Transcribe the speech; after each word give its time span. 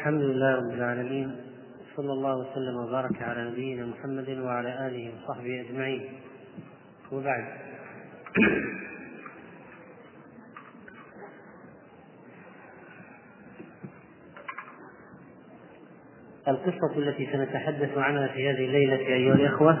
الحمد 0.00 0.22
لله 0.22 0.56
رب 0.56 0.70
العالمين 0.70 1.36
صلى 1.96 2.12
الله 2.12 2.36
وسلم 2.36 2.76
وبارك 2.76 3.22
على 3.22 3.50
نبينا 3.50 3.86
محمد 3.86 4.38
وعلى 4.38 4.86
آله 4.86 5.12
وصحبه 5.14 5.60
أجمعين. 5.60 6.02
وبعد. 7.12 7.44
القصة 16.48 16.98
التي 16.98 17.28
سنتحدث 17.32 17.98
عنها 17.98 18.26
في 18.26 18.50
هذه 18.50 18.64
الليلة 18.64 18.96
أيها 18.96 19.34
الإخوة 19.34 19.78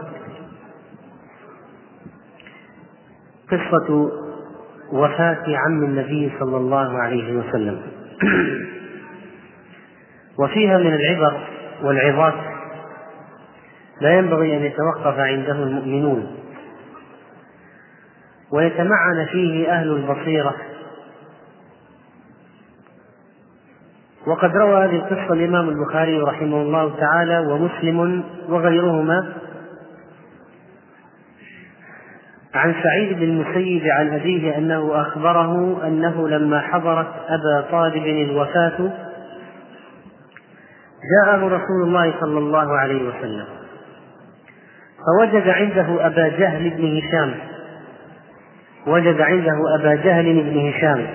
قصة 3.50 4.10
وفاة 4.92 5.44
عم 5.56 5.84
النبي 5.84 6.32
صلى 6.40 6.56
الله 6.56 6.98
عليه 6.98 7.32
وسلم. 7.36 7.82
وفيها 10.40 10.78
من 10.78 10.94
العبر 10.94 11.40
والعظات 11.82 12.34
لا 14.00 14.18
ينبغي 14.18 14.56
أن 14.56 14.62
يتوقف 14.62 15.18
عنده 15.18 15.52
المؤمنون. 15.52 16.36
ويتمعن 18.52 19.26
فيه 19.32 19.72
أهل 19.72 19.92
البصيرة. 19.92 20.54
وقد 24.26 24.56
روى 24.56 24.84
هذه 24.84 24.96
القصة 24.96 25.32
الإمام 25.32 25.68
البخاري 25.68 26.20
رحمه 26.20 26.62
الله 26.62 26.96
تعالى 26.96 27.38
ومسلم 27.38 28.24
وغيرهما 28.48 29.32
عن 32.54 32.74
سعيد 32.82 33.16
بن 33.16 33.22
المسيب 33.22 33.82
عن 33.86 34.14
أبيه 34.14 34.58
أنه 34.58 35.00
أخبره 35.00 35.80
أنه 35.86 36.28
لما 36.28 36.60
حضرت 36.60 37.08
أبا 37.28 37.70
طالب 37.70 38.06
الوفاة 38.06 39.09
جاءه 41.00 41.44
رسول 41.46 41.82
الله 41.82 42.14
صلى 42.20 42.38
الله 42.38 42.78
عليه 42.78 43.08
وسلم. 43.08 43.46
فوجد 45.06 45.48
عنده 45.48 46.06
أبا 46.06 46.28
جهل 46.28 46.70
بن 46.70 46.98
هشام. 46.98 47.34
وجد 48.86 49.20
عنده 49.20 49.56
أبا 49.80 49.94
جهل 49.94 50.42
بن 50.42 50.68
هشام. 50.68 51.06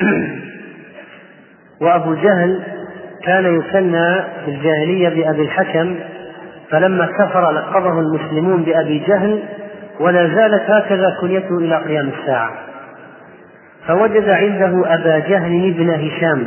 وأبو 1.80 2.14
جهل 2.14 2.62
كان 3.24 3.60
يسمى 3.60 4.24
في 4.44 4.50
الجاهلية 4.50 5.08
بأبي 5.08 5.42
الحكم 5.42 5.96
فلما 6.70 7.06
كفر 7.06 7.50
لقبه 7.50 8.00
المسلمون 8.00 8.62
بأبي 8.62 8.98
جهل 8.98 9.42
ولا 10.00 10.34
زالت 10.34 10.70
هكذا 10.70 11.16
كنيته 11.20 11.58
إلى 11.58 11.76
قيام 11.76 12.08
الساعة. 12.08 12.65
فوجد 13.88 14.28
عنده 14.28 14.94
أبا 14.94 15.18
جهل 15.18 15.72
بن 15.72 15.90
هشام 15.90 16.46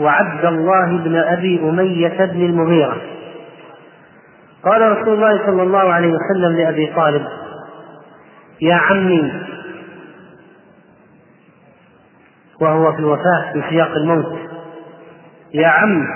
وعبد 0.00 0.44
الله 0.44 0.98
بن 0.98 1.16
أبي 1.16 1.60
أمية 1.62 2.24
بن 2.24 2.44
المغيرة. 2.44 2.96
قال 4.64 4.92
رسول 4.92 5.14
الله 5.14 5.46
صلى 5.46 5.62
الله 5.62 5.92
عليه 5.92 6.12
وسلم 6.12 6.56
لأبي 6.56 6.86
طالب 6.96 7.26
يا 8.62 8.74
عمي 8.74 9.32
وهو 12.60 12.92
في 12.92 12.98
الوفاة 12.98 13.52
في 13.52 13.62
سياق 13.70 13.90
الموت 13.96 14.38
يا 15.54 15.68
عم 15.68 16.06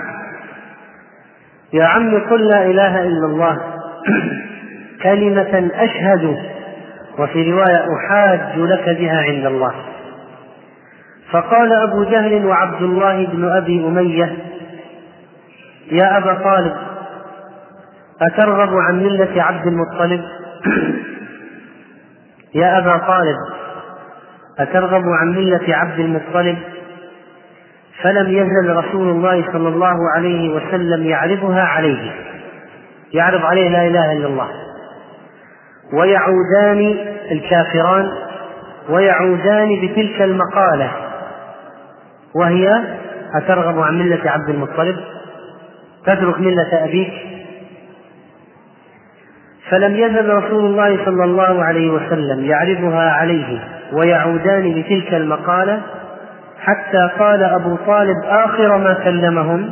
يا 1.72 1.84
عم 1.84 2.18
قل 2.30 2.48
لا 2.48 2.66
إله 2.66 3.00
إلا 3.02 3.26
الله 3.26 3.58
كلمة 5.02 5.70
أشهد 5.74 6.36
وفي 7.18 7.50
رواية 7.52 7.86
أحاج 7.96 8.58
لك 8.58 8.88
بها 8.98 9.22
عند 9.22 9.46
الله. 9.46 9.74
فقال 11.34 11.72
أبو 11.72 12.04
جهل 12.04 12.46
وعبد 12.46 12.82
الله 12.82 13.26
بن 13.26 13.48
أبي 13.48 13.86
أمية 13.86 14.36
يا 15.92 16.18
أبا 16.18 16.34
طالب 16.34 16.74
أترغب 18.22 18.76
عن 18.76 19.02
ملة 19.02 19.42
عبد 19.42 19.66
المطلب؟ 19.66 20.24
يا 22.62 22.78
أبا 22.78 22.96
طالب 22.96 23.36
أترغب 24.58 25.02
عن 25.08 25.28
ملة 25.28 25.76
عبد 25.76 25.98
المطلب؟ 25.98 26.58
فلم 28.02 28.30
يزل 28.30 28.76
رسول 28.76 29.08
الله 29.08 29.52
صلى 29.52 29.68
الله 29.68 29.96
عليه 30.16 30.54
وسلم 30.54 31.06
يعرضها 31.06 31.62
عليه. 31.62 32.12
يعرض 33.12 33.44
عليه 33.44 33.68
لا 33.68 33.86
إله 33.86 34.12
إلا 34.12 34.26
الله. 34.26 34.48
ويعودان 35.92 36.96
الكافران 37.30 38.12
ويعودان 38.88 39.68
بتلك 39.82 40.22
المقالة. 40.22 41.03
وهي 42.34 42.84
أترغب 43.34 43.78
عن 43.80 43.98
ملة 43.98 44.30
عبد 44.30 44.48
المطلب 44.48 44.96
تترك 46.06 46.40
ملة 46.40 46.84
أبيك. 46.84 47.12
فلم 49.70 49.94
يزل 49.96 50.28
رسول 50.34 50.64
الله 50.64 51.04
صلى 51.04 51.24
الله 51.24 51.64
عليه 51.64 51.90
وسلم 51.90 52.44
يعرضها 52.44 53.10
عليه 53.10 53.60
ويعودان 53.92 54.82
بتلك 54.82 55.14
المقالة 55.14 55.80
حتى 56.60 57.08
قال 57.18 57.42
أبو 57.42 57.76
طالب 57.86 58.16
آخر 58.24 58.78
ما 58.78 58.94
كلمهم 58.94 59.70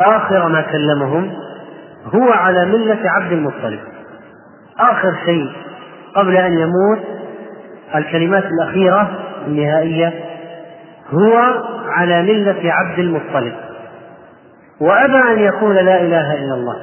آخر 0.00 0.48
ما 0.48 0.60
كلمهم 0.60 1.32
هو 2.14 2.32
على 2.32 2.64
ملة 2.66 2.98
عبد 3.04 3.32
المطلب. 3.32 3.80
آخر 4.80 5.14
شيء 5.24 5.52
قبل 6.14 6.36
أن 6.36 6.52
يموت 6.52 6.98
الكلمات 7.94 8.44
الأخيرة 8.44 9.10
النهائية 9.46 10.12
هو 11.10 11.62
على 11.88 12.22
ملة 12.22 12.72
عبد 12.72 12.98
المطلب. 12.98 13.54
وأبى 14.80 15.32
أن 15.32 15.38
يقول 15.38 15.74
لا 15.74 16.02
إله 16.02 16.34
إلا 16.34 16.54
الله. 16.54 16.76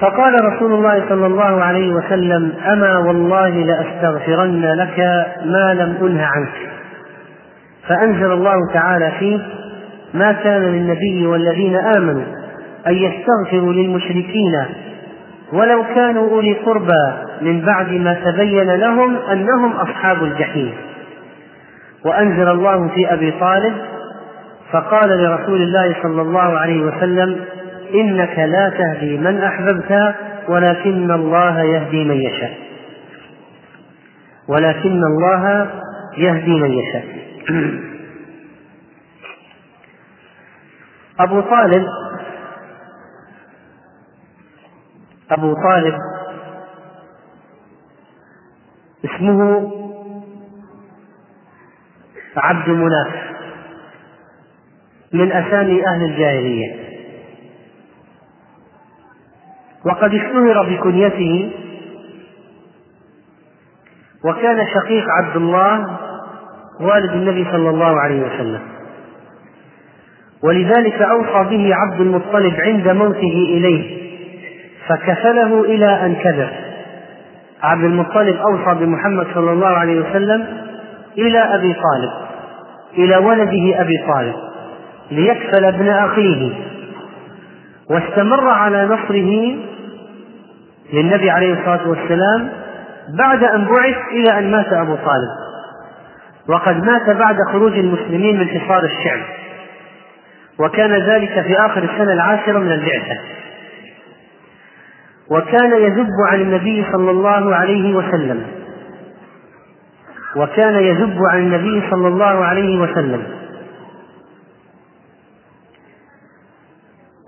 فقال 0.00 0.44
رسول 0.44 0.72
الله 0.72 1.08
صلى 1.08 1.26
الله 1.26 1.62
عليه 1.62 1.92
وسلم 1.92 2.52
أما 2.66 2.98
والله 2.98 3.48
لأستغفرن 3.48 4.64
لك 4.64 5.26
ما 5.44 5.74
لم 5.74 6.06
أنه 6.06 6.24
عنك. 6.24 6.70
فأنزل 7.88 8.32
الله 8.32 8.56
تعالى 8.74 9.12
فيه 9.18 9.38
ما 10.14 10.32
كان 10.32 10.62
للنبي 10.62 11.26
والذين 11.26 11.76
آمنوا 11.76 12.24
أن 12.86 12.94
يستغفروا 12.94 13.72
للمشركين 13.72 14.64
ولو 15.52 15.84
كانوا 15.94 16.30
أولي 16.30 16.52
قربى 16.52 17.12
من 17.40 17.60
بعد 17.60 17.92
ما 17.92 18.14
تبين 18.14 18.74
لهم 18.74 19.16
أنهم 19.16 19.72
أصحاب 19.72 20.24
الجحيم. 20.24 20.74
وأنزل 22.06 22.48
الله 22.48 22.88
في 22.88 23.12
أبي 23.12 23.30
طالب 23.40 23.74
فقال 24.72 25.08
لرسول 25.08 25.62
الله 25.62 25.96
صلى 26.02 26.22
الله 26.22 26.58
عليه 26.58 26.82
وسلم 26.82 27.44
إنك 27.94 28.38
لا 28.38 28.68
تهدي 28.68 29.18
من 29.18 29.42
أحببت 29.42 30.14
ولكن 30.48 31.10
الله 31.10 31.62
يهدي 31.62 32.04
من 32.04 32.16
يشاء. 32.16 32.58
ولكن 34.48 35.04
الله 35.04 35.70
يهدي 36.16 36.60
من 36.60 36.70
يشاء. 36.70 37.04
أبو 41.20 41.40
طالب 41.40 41.86
أبو 45.30 45.54
طالب 45.54 45.94
اسمه 49.04 49.85
عبد 52.36 52.68
مناف 52.68 53.14
من 55.12 55.32
أسامي 55.32 55.86
أهل 55.86 56.04
الجاهلية. 56.04 56.74
وقد 59.86 60.14
اشتهر 60.14 60.62
بكنيته 60.70 61.50
وكان 64.24 64.66
شقيق 64.74 65.04
عبد 65.10 65.36
الله 65.36 65.98
والد 66.80 67.10
النبي 67.12 67.44
صلى 67.52 67.70
الله 67.70 68.00
عليه 68.00 68.20
وسلم. 68.20 68.60
ولذلك 70.42 71.02
أوصى 71.02 71.48
به 71.56 71.74
عبد 71.74 72.00
المطلب 72.00 72.54
عند 72.60 72.88
موته 72.88 73.46
إليه 73.50 74.06
فكفله 74.88 75.64
إلى 75.64 76.06
أن 76.06 76.14
كبر 76.14 76.50
عبد 77.62 77.84
المطلب 77.84 78.36
أوصى 78.36 78.84
بمحمد 78.84 79.26
صلى 79.34 79.52
الله 79.52 79.68
عليه 79.68 80.00
وسلم 80.00 80.46
إلى 81.18 81.38
أبي 81.38 81.74
طالب. 81.74 82.25
إلى 82.98 83.16
ولده 83.16 83.80
أبي 83.80 83.98
طالب 84.08 84.34
ليكفل 85.10 85.64
ابن 85.64 85.88
أخيه 85.88 86.52
واستمر 87.90 88.48
على 88.48 88.84
نصره 88.84 89.56
للنبي 90.92 91.30
عليه 91.30 91.52
الصلاة 91.52 91.88
والسلام 91.88 92.48
بعد 93.18 93.44
أن 93.44 93.64
بعث 93.64 93.96
إلى 94.12 94.38
أن 94.38 94.50
مات 94.50 94.72
أبو 94.72 94.94
طالب 94.94 95.46
وقد 96.48 96.84
مات 96.84 97.10
بعد 97.10 97.36
خروج 97.52 97.72
المسلمين 97.78 98.38
من 98.38 98.48
حصار 98.48 98.84
الشعب 98.84 99.20
وكان 100.58 100.90
ذلك 100.92 101.40
في 101.42 101.58
آخر 101.58 101.82
السنة 101.82 102.12
العاشرة 102.12 102.58
من 102.58 102.72
البعثة. 102.72 103.18
وكان 105.30 105.82
يذب 105.82 106.10
عن 106.28 106.40
النبي 106.40 106.84
صلى 106.92 107.10
الله 107.10 107.54
عليه 107.54 107.94
وسلم. 107.94 108.42
وكان 110.36 110.74
يذب 110.74 111.18
عن 111.30 111.38
النبي 111.38 111.90
صلى 111.90 112.08
الله 112.08 112.44
عليه 112.44 112.80
وسلم. 112.80 113.22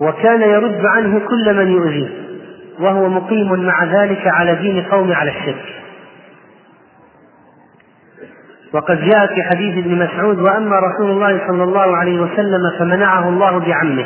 وكان 0.01 0.41
يرد 0.41 0.85
عنه 0.85 1.19
كل 1.19 1.53
من 1.55 1.71
يؤذيه 1.71 2.09
وهو 2.79 3.09
مقيم 3.09 3.65
مع 3.65 3.83
ذلك 3.83 4.27
على 4.27 4.55
دين 4.55 4.83
قوم 4.83 5.11
على 5.13 5.29
الشرك. 5.29 5.65
وقد 8.73 9.01
جاء 9.01 9.35
في 9.35 9.43
حديث 9.43 9.85
ابن 9.85 10.03
مسعود 10.03 10.39
وأما 10.39 10.79
رسول 10.79 11.11
الله 11.11 11.47
صلى 11.47 11.63
الله 11.63 11.97
عليه 11.97 12.19
وسلم 12.19 12.71
فمنعه 12.79 13.29
الله 13.29 13.59
بعمه. 13.59 14.05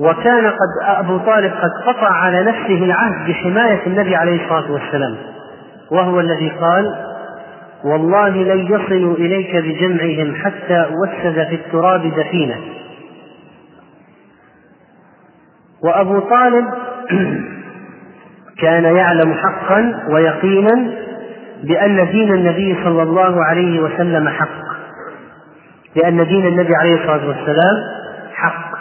وكان 0.00 0.46
قد 0.46 0.70
أبو 0.82 1.18
طالب 1.18 1.52
قد 1.52 1.70
قطع 1.86 2.12
على 2.12 2.44
نفسه 2.44 2.84
العهد 2.84 3.28
بحماية 3.28 3.86
النبي 3.86 4.16
عليه 4.16 4.44
الصلاة 4.44 4.72
والسلام. 4.72 5.37
وهو 5.90 6.20
الذي 6.20 6.48
قال 6.48 7.08
والله 7.84 8.28
لن 8.28 8.66
يصلوا 8.66 9.16
إليك 9.16 9.56
بجمعهم 9.56 10.34
حتى 10.34 10.86
وسد 11.02 11.46
في 11.48 11.54
التراب 11.54 12.14
دفينة. 12.16 12.56
وأبو 15.84 16.18
طالب 16.20 16.64
كان 18.62 18.84
يعلم 18.96 19.34
حقا 19.34 20.06
ويقينا 20.10 20.90
بأن 21.64 22.10
دين 22.10 22.34
النبي 22.34 22.76
صلى 22.84 23.02
الله 23.02 23.44
عليه 23.44 23.80
وسلم 23.80 24.28
حق. 24.28 24.68
لأن 25.96 26.26
دين 26.26 26.46
النبي 26.46 26.72
عليه 26.76 26.94
الصلاة 26.94 27.28
والسلام 27.28 27.76
حق. 28.34 28.78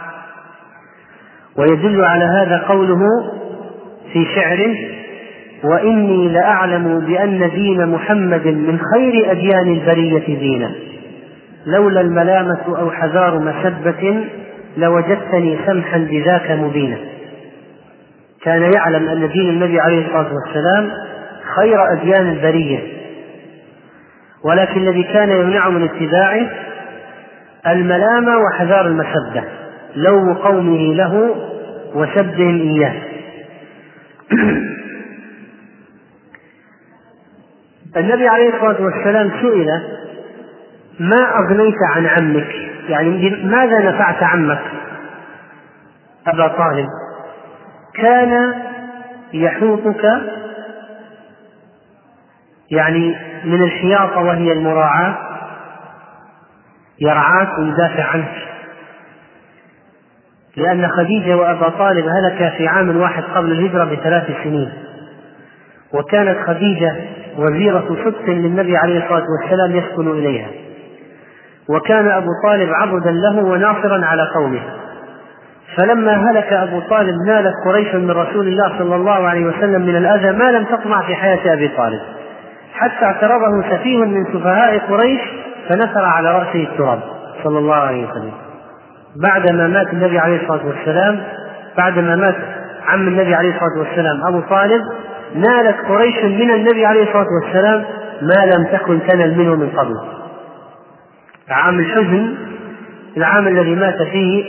ويدل 1.57 2.03
على 2.05 2.25
هذا 2.25 2.63
قوله 2.67 2.99
في 4.13 4.25
شعره 4.35 4.96
وإني 5.63 6.29
لأعلم 6.29 6.99
بأن 6.99 7.49
دين 7.49 7.87
محمد 7.87 8.47
من 8.47 8.79
خير 8.93 9.31
أديان 9.31 9.73
البرية 9.73 10.39
دينا. 10.39 10.71
لولا 11.65 12.01
الملامة 12.01 12.79
أو 12.79 12.91
حذار 12.91 13.39
مسبة 13.39 14.25
لوجدتني 14.77 15.57
سمحا 15.65 15.97
بذاك 15.97 16.51
مبينا. 16.51 16.97
كان 18.41 18.71
يعلم 18.73 19.09
أن 19.09 19.29
دين 19.29 19.49
النبي 19.49 19.79
عليه 19.79 20.05
الصلاة 20.05 20.29
والسلام 20.33 20.91
خير 21.55 21.93
أديان 21.93 22.29
البرية. 22.29 22.79
ولكن 24.45 24.81
الذي 24.81 25.03
كان 25.03 25.29
يمنع 25.29 25.69
من 25.69 25.83
اتباعه 25.83 26.49
الملامة 27.67 28.37
وحذار 28.37 28.87
المسبة 28.87 29.43
لوم 29.95 30.33
قومه 30.33 30.95
له 30.95 31.35
وسبهم 31.95 32.61
إياه. 32.61 32.93
النبي 37.97 38.27
عليه 38.27 38.55
الصلاة 38.55 38.81
والسلام 38.81 39.31
سئل 39.41 39.67
ما 40.99 41.39
أغنيت 41.39 41.75
عن 41.95 42.05
عمك؟ 42.05 42.55
يعني 42.89 43.29
ماذا 43.29 43.79
نفعت 43.79 44.23
عمك؟ 44.23 44.61
أبا 46.27 46.47
طالب 46.47 46.87
كان 47.93 48.53
يحوطك 49.33 50.05
يعني 52.71 53.15
من 53.43 53.63
الحياطه 53.63 54.19
وهي 54.19 54.51
المراعاة 54.51 55.17
يرعاك 57.01 57.59
ويدافع 57.59 58.03
عنك. 58.03 58.47
لأن 60.57 60.87
خديجة 60.87 61.37
وأبا 61.37 61.69
طالب 61.69 62.05
هلكا 62.07 62.49
في 62.49 62.67
عام 62.67 62.97
واحد 62.97 63.23
قبل 63.23 63.51
الهجرة 63.51 63.83
بثلاث 63.83 64.43
سنين 64.43 64.73
وكانت 65.93 66.37
خديجة 66.47 66.95
وزيرة 67.37 67.97
صدق 68.05 68.29
للنبي 68.29 68.77
عليه 68.77 69.03
الصلاة 69.03 69.25
والسلام 69.41 69.75
يسكن 69.75 70.11
إليها. 70.11 70.47
وكان 71.69 72.07
أبو 72.07 72.29
طالب 72.43 72.69
عبدا 72.73 73.11
له 73.11 73.43
وناصرا 73.43 74.05
على 74.05 74.27
قومه. 74.35 74.61
فلما 75.75 76.31
هلك 76.31 76.53
أبو 76.53 76.79
طالب 76.79 77.15
نالت 77.27 77.53
قريش 77.65 77.95
من 77.95 78.11
رسول 78.11 78.47
الله 78.47 78.79
صلى 78.79 78.95
الله 78.95 79.27
عليه 79.27 79.45
وسلم 79.45 79.81
من 79.81 79.95
الأذى 79.95 80.31
ما 80.31 80.51
لم 80.51 80.63
تطمع 80.63 81.01
في 81.01 81.15
حياة 81.15 81.53
أبي 81.53 81.67
طالب. 81.67 81.99
حتى 82.73 83.05
اعترضه 83.05 83.61
سفيه 83.69 84.05
من 84.05 84.25
سفهاء 84.33 84.77
قريش 84.89 85.21
فنثر 85.69 86.05
على 86.05 86.31
رأسه 86.31 86.63
التراب 86.63 86.99
صلى 87.43 87.59
الله 87.59 87.75
عليه 87.75 88.09
وسلم. 88.09 88.31
بعدما 89.23 89.67
مات 89.67 89.93
النبي 89.93 90.19
عليه 90.19 90.41
الصلاة 90.41 90.67
والسلام 90.67 91.23
بعدما 91.77 92.15
مات 92.15 92.35
عم 92.87 93.07
النبي 93.07 93.35
عليه 93.35 93.49
الصلاة 93.49 93.79
والسلام 93.79 94.27
أبو 94.27 94.41
طالب 94.49 94.81
نالت 95.35 95.77
قريش 95.87 96.23
من 96.23 96.51
النبي 96.51 96.85
عليه 96.85 97.03
الصلاة 97.03 97.27
والسلام 97.43 97.85
ما 98.21 98.45
لم 98.45 98.77
تكن 98.77 98.99
تنل 99.07 99.37
منه 99.37 99.55
من 99.55 99.69
قبل. 99.69 99.93
عام 101.49 101.79
الحزن 101.79 102.35
العام 103.17 103.47
الذي 103.47 103.75
مات 103.75 104.01
فيه 104.01 104.45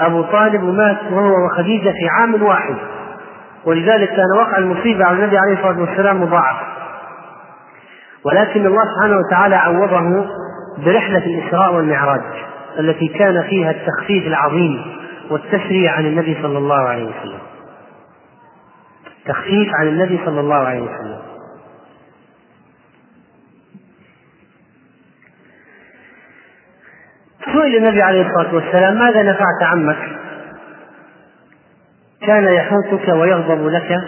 أبو 0.00 0.22
طالب 0.22 0.62
ومات 0.62 0.98
وهو 1.12 1.46
وخديجة 1.46 1.90
في 1.90 2.08
عام 2.08 2.42
واحد. 2.42 2.74
ولذلك 3.64 4.08
كان 4.08 4.38
وقع 4.38 4.58
المصيبة 4.58 5.04
على 5.04 5.16
النبي 5.16 5.38
عليه 5.38 5.52
الصلاة 5.52 5.80
والسلام 5.80 6.22
مضاعف. 6.22 6.56
ولكن 8.24 8.66
الله 8.66 8.82
سبحانه 8.94 9.16
وتعالى 9.16 9.56
عوضه 9.56 10.26
برحلة 10.86 11.26
الإسراء 11.26 11.74
والمعراج 11.74 12.22
التي 12.78 13.08
كان 13.08 13.42
فيها 13.42 13.70
التخفيف 13.70 14.26
العظيم 14.26 14.84
والتسريع 15.30 15.92
عن 15.92 16.06
النبي 16.06 16.36
صلى 16.42 16.58
الله 16.58 16.88
عليه 16.88 17.04
وسلم. 17.04 17.38
تخفيف 19.26 19.68
عن 19.74 19.88
النبي 19.88 20.20
صلى 20.24 20.40
الله 20.40 20.56
عليه 20.56 20.80
وسلم. 20.80 21.18
سئل 27.44 27.76
النبي 27.76 28.02
عليه 28.02 28.26
الصلاة 28.26 28.54
والسلام 28.54 28.98
ماذا 28.98 29.22
نفعت 29.22 29.62
عمك؟ 29.62 30.18
كان 32.26 32.44
يحوطك 32.44 33.08
ويغضب 33.08 33.68
لك. 33.68 34.00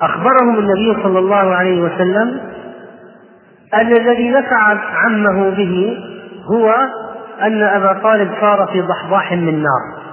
أخبرهم 0.00 0.58
النبي 0.58 1.02
صلى 1.02 1.18
الله 1.18 1.54
عليه 1.54 1.80
وسلم 1.80 2.40
أن 3.74 3.92
الذي 3.92 4.30
نفع 4.30 4.78
عمه 4.94 5.50
به 5.50 5.96
هو 6.50 6.74
أن 7.42 7.62
أبا 7.62 7.92
طالب 8.02 8.34
صار 8.40 8.68
في 8.72 8.80
ضحضاح 8.80 9.32
من 9.32 9.62
نار. 9.62 10.05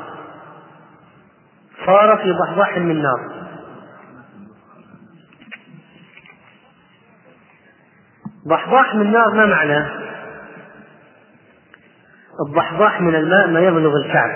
صار 1.85 2.17
في 2.17 2.31
ضحضاح 2.31 2.77
من 2.77 3.01
نار. 3.01 3.19
ضحضاح 8.47 8.95
من 8.95 9.11
نار 9.11 9.33
ما 9.33 9.45
معناه 9.45 9.89
الضحضاح 12.47 13.01
من 13.01 13.15
الماء 13.15 13.47
ما 13.47 13.59
يبلغ 13.59 13.91
الكعب. 14.05 14.31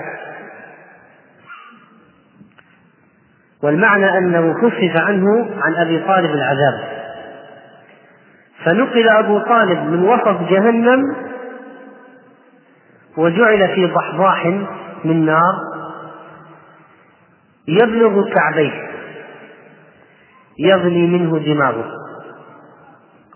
والمعنى 3.63 4.17
أنه 4.17 4.53
خفف 4.53 5.01
عنه 5.01 5.49
عن 5.61 5.75
أبي 5.75 5.99
طالب 5.99 6.31
العذاب. 6.31 6.97
فنقل 8.65 9.09
أبو 9.09 9.39
طالب 9.39 9.79
من 9.79 10.03
وسط 10.03 10.49
جهنم 10.49 11.15
وجعل 13.17 13.75
في 13.75 13.85
ضحضاح 13.85 14.45
من 15.05 15.25
نار 15.25 15.76
يبلغ 17.67 18.29
كعبيه 18.29 18.87
يغلي 20.59 21.07
منه 21.07 21.39
دماغه. 21.39 21.85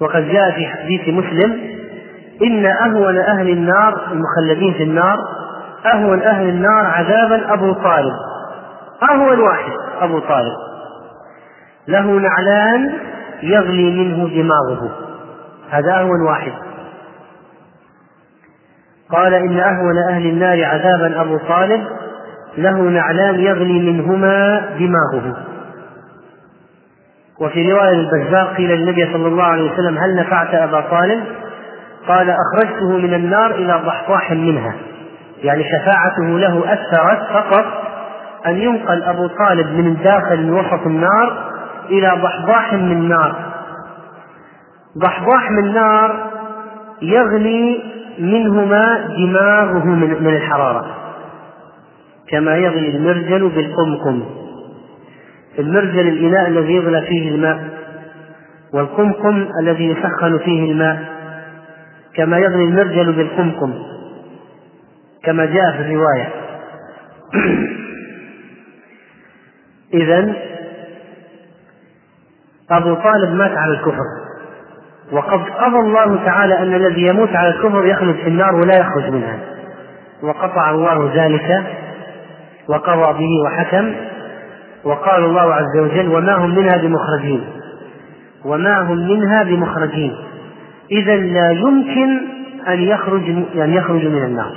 وقد 0.02 0.22
جاء 0.22 0.52
في 0.52 0.68
حديث 0.68 1.02
مسلم 1.08 1.72
إن 2.44 2.66
أهون 2.66 3.18
أهل 3.18 3.50
النار 3.50 4.12
المخلدين 4.12 4.74
في 4.74 4.84
النار 4.84 5.18
أهون 5.94 6.22
أهل 6.22 6.50
النار 6.50 6.86
عذابا 6.86 7.54
أبو 7.54 7.74
طالب. 7.74 8.14
أهون 9.12 9.40
واحد 9.40 9.72
أبو 10.02 10.20
طالب. 10.20 10.56
له 11.88 12.06
نعلان 12.06 12.94
يغلي 13.44 13.92
منه 13.92 14.28
دماغه. 14.28 14.92
هذا 15.70 15.94
أهون 15.94 16.22
واحد. 16.28 16.54
قال 19.10 19.34
إن 19.34 19.60
أهون 19.60 19.98
أهل 19.98 20.26
النار 20.26 20.66
عذابا 20.66 21.22
أبو 21.22 21.38
طالب 21.38 22.01
له 22.58 22.82
نعلان 22.82 23.40
يغلي 23.40 23.80
منهما 23.92 24.66
دماغه. 24.80 25.38
وفي 27.42 27.72
رواية 27.72 28.00
البزار 28.00 28.46
قيل 28.46 28.70
للنبي 28.70 29.14
صلى 29.14 29.28
الله 29.28 29.44
عليه 29.44 29.72
وسلم 29.72 29.98
هل 29.98 30.16
نفعت 30.16 30.54
أبا 30.54 30.82
طالب؟ 30.82 31.24
قال 32.08 32.30
أخرجته 32.30 32.98
من 32.98 33.14
النار 33.14 33.52
إلى 33.52 33.82
ضحضاح 33.86 34.32
منها. 34.32 34.74
يعني 35.44 35.64
شفاعته 35.64 36.40
له 36.40 36.74
أثرت 36.74 37.20
فقط 37.34 37.66
أن 38.48 38.58
ينقل 38.58 39.04
أبو 39.04 39.28
طالب 39.28 39.68
من 39.68 39.88
الداخل 39.88 40.44
من 40.44 40.54
وسط 40.54 40.86
النار 40.86 41.52
إلى 41.90 42.12
ضحضاح 42.22 42.74
من 42.74 43.10
نار. 43.10 43.36
ضحضاح 44.98 45.52
من 45.52 45.74
نار 45.74 46.30
يغلي 47.02 47.84
منهما 48.20 49.08
دماغه 49.18 49.86
من 49.86 50.36
الحرارة. 50.36 51.01
كما 52.32 52.56
يغلي 52.56 52.90
المرجل 52.90 53.50
بالقمقم. 53.50 54.24
المرجل 55.60 56.08
الإناء 56.08 56.48
الذي 56.48 56.74
يغلى 56.74 57.02
فيه 57.02 57.30
الماء 57.30 57.70
والقمقم 58.74 59.48
الذي 59.62 59.88
يسخن 59.88 60.38
فيه 60.38 60.72
الماء 60.72 61.12
كما 62.16 62.38
يغلي 62.38 62.64
المرجل 62.64 63.12
بالقمقم 63.12 63.74
كما 65.24 65.46
جاء 65.46 65.72
في 65.72 65.82
الرواية. 65.82 66.30
إذا 69.94 70.36
أبو 72.72 72.94
طالب 72.94 73.34
مات 73.34 73.52
على 73.52 73.74
الكفر 73.74 74.22
وقد 75.12 75.40
قضى 75.40 75.80
الله 75.80 76.26
تعالى 76.26 76.58
أن 76.58 76.74
الذي 76.74 77.08
يموت 77.08 77.30
على 77.30 77.50
الكفر 77.50 77.86
يخلد 77.86 78.16
في 78.16 78.28
النار 78.28 78.56
ولا 78.56 78.80
يخرج 78.80 79.10
منها 79.10 79.40
وقطع 80.24 80.70
الله 80.70 81.12
ذلك 81.16 81.81
وقضى 82.68 83.20
به 83.20 83.30
وحكم 83.46 83.96
وقال 84.84 85.24
الله 85.24 85.54
عز 85.54 85.78
وجل 85.78 86.08
وما 86.08 86.36
هم 86.36 86.56
منها 86.56 86.78
بمخرجين. 86.78 87.44
وما 88.46 88.82
هم 88.82 88.98
منها 88.98 89.44
بمخرجين. 89.44 90.16
إذا 90.92 91.16
لا 91.16 91.52
يمكن 91.52 92.20
أن 92.68 92.80
يخرج 92.80 93.30
أن 93.56 93.74
يخرجوا 93.74 94.12
من 94.12 94.24
النار. 94.24 94.56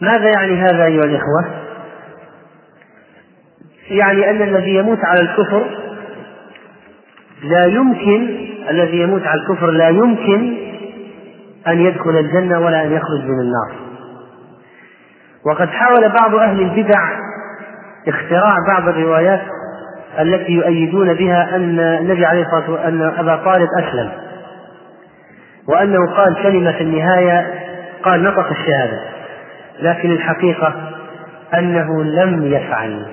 ماذا 0.00 0.28
يعني 0.30 0.56
هذا 0.56 0.84
أيها 0.84 1.04
الإخوة؟ 1.04 1.44
يعني 3.90 4.30
أن 4.30 4.42
الذي 4.42 4.74
يموت 4.74 4.98
على 5.04 5.20
الكفر 5.20 5.66
لا 7.42 7.64
يمكن 7.66 8.48
الذي 8.70 9.00
يموت 9.00 9.22
على 9.22 9.40
الكفر 9.40 9.70
لا 9.70 9.88
يمكن 9.88 10.56
أن 11.68 11.80
يدخل 11.80 12.18
الجنة 12.18 12.58
ولا 12.58 12.82
أن 12.84 12.92
يخرج 12.92 13.24
من 13.24 13.40
النار. 13.40 13.72
وقد 15.46 15.68
حاول 15.68 16.12
بعض 16.20 16.34
أهل 16.34 16.60
البدع 16.60 17.00
اختراع 18.08 18.54
بعض 18.68 18.88
الروايات 18.88 19.40
التي 20.18 20.52
يؤيدون 20.52 21.14
بها 21.14 21.56
أن 21.56 21.78
النبي 21.80 22.26
عليه 22.26 22.42
الصلاة 22.42 22.70
والسلام 22.70 23.02
أن 23.02 23.02
أبا 23.18 23.36
طالب 23.36 23.68
أسلم. 23.78 24.10
وأنه 25.68 26.14
قال 26.16 26.42
كلمة 26.42 26.72
في 26.72 26.82
النهاية 26.82 27.54
قال 28.02 28.22
نطق 28.22 28.50
الشهادة. 28.50 29.00
لكن 29.80 30.10
الحقيقة 30.10 30.74
أنه 31.54 32.04
لم 32.04 32.44
يفعل. 32.44 33.06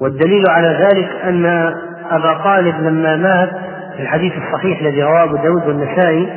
والدليل 0.00 0.44
على 0.48 0.68
ذلك 0.68 1.10
أن 1.24 1.46
أبا 2.10 2.34
طالب 2.44 2.74
لما 2.82 3.16
مات 3.16 3.50
في 3.98 4.04
الحديث 4.04 4.32
الصحيح 4.32 4.80
الذي 4.80 5.02
رواه 5.02 5.24
أبو 5.24 5.36
داود 5.36 5.66
والنسائي 5.66 6.28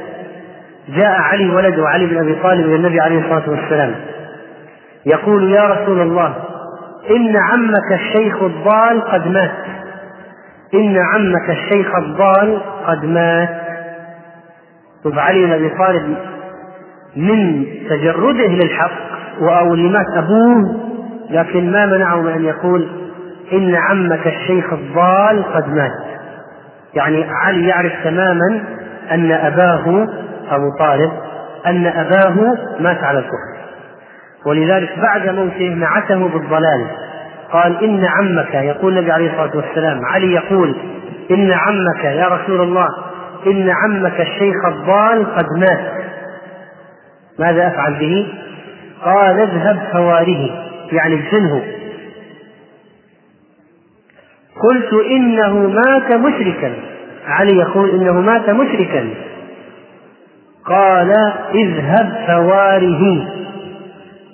جاء 0.89 1.22
علي 1.22 1.50
ولده 1.50 1.88
علي 1.88 2.06
بن 2.06 2.18
أبي 2.18 2.36
طالب 2.44 2.65
إلى 2.65 2.75
النبي 2.75 3.00
عليه 3.00 3.20
الصلاة 3.20 3.50
والسلام. 3.50 3.96
يقول 5.06 5.51
يا 5.51 5.68
رسول 5.68 6.01
الله 6.01 6.36
إن 7.10 7.36
عمك 7.38 8.00
الشيخ 8.00 8.44
الضال 8.44 9.01
قد 9.01 9.27
مات. 9.27 9.51
إن 10.74 10.98
عمك 10.98 11.50
الشيخ 11.50 11.96
الضال 11.96 12.62
قد 12.88 13.06
مات. 13.06 13.62
طب 15.03 15.20
علي 15.20 15.46
بن 15.46 15.51
أبي 15.51 15.70
طالب 15.70 16.18
من 17.15 17.65
تجرده 17.89 18.48
للحق 18.48 18.91
أو 19.41 19.75
لمات 19.75 20.06
أبوه؟ 20.18 20.75
لكن 21.30 21.72
ما 21.72 21.86
منعه 21.86 22.22
من 22.22 22.32
أن 22.32 22.46
يقول 22.46 22.88
إن 23.53 23.75
عمك 23.75 24.27
الشيخ 24.27 24.74
الضال 24.74 25.44
قد 25.53 25.74
مات. 25.74 26.21
يعني 26.93 27.25
علي 27.29 27.67
يعرف 27.67 27.93
تماما 28.03 28.63
أن 29.12 29.31
أباه 29.31 30.07
أبو 30.50 30.77
طالب 30.79 31.12
أن 31.65 31.88
أباه 31.88 32.36
مات 32.79 33.03
على 33.03 33.19
الكفر. 33.19 33.51
ولذلك 34.45 35.00
بعد 35.00 35.29
موته 35.29 35.74
نعته 35.74 36.27
بالضلال. 36.27 36.88
قال 37.51 37.83
إن 37.83 38.05
عمك 38.05 38.53
يقول 38.53 38.98
النبي 38.98 39.12
عليه 39.12 39.31
الصلاة 39.31 39.57
والسلام. 39.57 40.05
علي 40.05 40.33
يقول 40.33 40.75
إن 41.31 41.51
عمك 41.51 42.03
يا 42.03 42.27
رسول 42.27 42.62
الله 42.62 42.88
إن 43.48 43.69
عمك 43.69 44.21
الشيخ 44.21 44.55
الضال 44.67 45.36
قد 45.36 45.45
مات. 45.57 45.91
ماذا 47.39 47.67
أفعل 47.67 48.00
به؟ 48.00 48.27
قال 49.05 49.39
اذهب 49.39 49.79
فواره 49.93 50.50
يعني 50.91 51.15
ادفنه 51.15 51.63
قلت 54.70 54.94
إنه 55.12 55.68
مات 55.68 56.13
مشركا. 56.13 56.74
علي 57.25 57.58
يقول 57.58 57.89
إنه 57.89 58.22
مات 58.22 58.50
مشركا. 58.50 59.10
قال 60.65 61.12
اذهب 61.56 62.24
فواره 62.27 63.27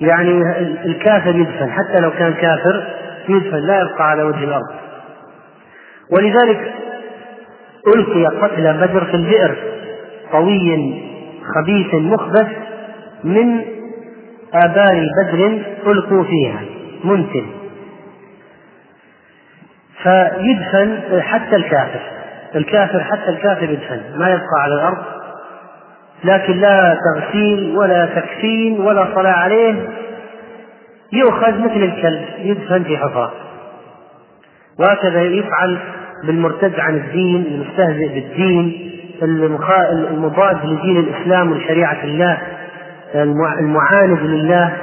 يعني 0.01 0.41
الكافر 0.86 1.36
يدفن 1.36 1.69
حتى 1.72 2.01
لو 2.01 2.12
كان 2.12 2.34
كافر 2.34 2.88
يدفن 3.29 3.57
لا 3.57 3.81
يبقى 3.81 4.10
على 4.10 4.24
وجه 4.24 4.43
الأرض. 4.43 4.74
ولذلك 6.12 6.74
ألقي 7.96 8.25
قتل 8.25 8.74
بدر 8.74 9.05
في 9.05 9.13
البئر 9.13 9.55
طوي 10.31 10.93
خبيث 11.55 11.93
مخبث 11.93 12.48
من 13.24 13.62
آبار 14.53 15.05
بدر 15.24 15.62
ألقوا 15.88 16.24
فيها 16.24 16.62
منتن. 17.03 17.46
فيدفن 20.07 21.21
حتى 21.21 21.55
الكافر. 21.55 21.99
الكافر 22.55 22.99
حتى 23.03 23.29
الكافر 23.29 23.63
يدفن 23.63 24.01
ما 24.17 24.29
يبقى 24.29 24.61
على 24.63 24.73
الأرض. 24.73 24.97
لكن 26.23 26.53
لا 26.57 26.97
تغسيل 27.13 27.77
ولا 27.77 28.05
تكفين 28.05 28.79
ولا 28.79 29.07
صلاة 29.15 29.31
عليه. 29.31 29.75
يؤخذ 31.13 31.59
مثل 31.59 31.83
الكلب 31.83 32.25
يدفن 32.37 32.83
في 32.83 32.97
حفرة 32.97 33.31
وهكذا 34.79 35.21
يفعل 35.21 35.77
بالمرتد 36.23 36.79
عن 36.79 36.95
الدين 36.95 37.45
المستهزئ 37.51 38.07
بالدين 38.07 38.91
المضاد 40.11 40.65
لدين 40.65 40.97
الإسلام 40.99 41.51
ولشريعة 41.51 42.03
الله 42.03 42.37
المعاند 43.59 44.19
لله 44.19 44.73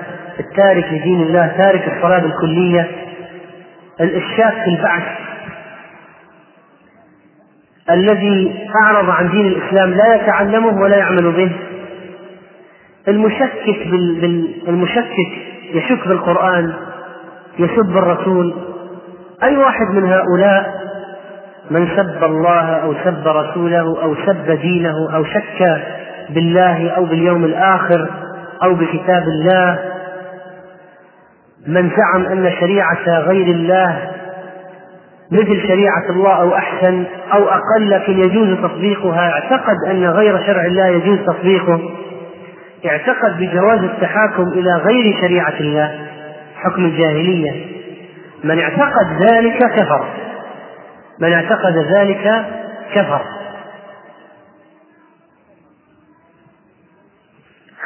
التارك 0.40 0.84
لدين 0.92 1.22
الله 1.22 1.46
تارك 1.62 1.92
الصلاة 1.96 2.18
بالكلية 2.18 2.90
الإشكاك 4.00 4.52
في 4.64 4.70
البعث 4.70 5.02
الذي 7.90 8.66
أعرض 8.84 9.10
عن 9.10 9.30
دين 9.30 9.46
الإسلام 9.46 9.90
لا 9.90 10.14
يتعلمه 10.14 10.80
ولا 10.82 10.96
يعمل 10.96 11.32
به 11.32 11.52
المشكك 13.08 13.86
بال... 13.90 14.54
المشكك 14.68 15.32
يشك 15.74 16.08
بالقرآن 16.08 16.74
يسب 17.58 17.96
الرسول. 17.96 18.54
أي 19.42 19.56
واحد 19.56 19.86
من 19.90 20.12
هؤلاء 20.12 20.84
من 21.70 21.88
سب 21.96 22.24
الله 22.24 22.60
أو 22.76 22.94
سب 23.04 23.28
رسوله 23.28 24.02
أو 24.02 24.14
سب 24.26 24.50
دينه 24.50 25.14
أو 25.14 25.24
شك 25.24 25.82
بالله 26.30 26.90
أو 26.90 27.04
باليوم 27.04 27.44
الآخر 27.44 28.10
أو 28.62 28.74
بكتاب 28.74 29.22
الله 29.22 29.78
من 31.66 31.90
زعم 31.96 32.26
أن 32.26 32.52
شريعة 32.60 33.18
غير 33.18 33.46
الله 33.46 34.10
مثل 35.30 35.68
شريعة 35.68 36.10
الله 36.10 36.40
أو 36.40 36.54
أحسن 36.54 37.04
أو 37.32 37.48
أقل 37.48 37.90
لكن 37.90 38.12
يجوز 38.12 38.58
تطبيقها 38.58 39.30
اعتقد 39.30 39.76
أن 39.90 40.06
غير 40.06 40.46
شرع 40.46 40.64
الله 40.64 40.86
يجوز 40.86 41.18
تطبيقه 41.26 41.80
اعتقد 42.86 43.38
بجواز 43.38 43.78
التحاكم 43.78 44.48
إلى 44.48 44.74
غير 44.74 45.20
شريعة 45.20 45.60
الله 45.60 46.06
حكم 46.64 46.84
الجاهلية. 46.84 47.66
من 48.44 48.58
اعتقد 48.60 49.22
ذلك 49.22 49.58
كفر. 49.58 50.04
من 51.20 51.32
اعتقد 51.32 51.76
ذلك 51.76 52.44
كفر. 52.94 53.22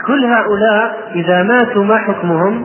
كل 0.07 0.25
هؤلاء 0.25 1.11
إذا 1.15 1.43
ماتوا 1.43 1.85
ما 1.85 1.99
حكمهم؟ 1.99 2.65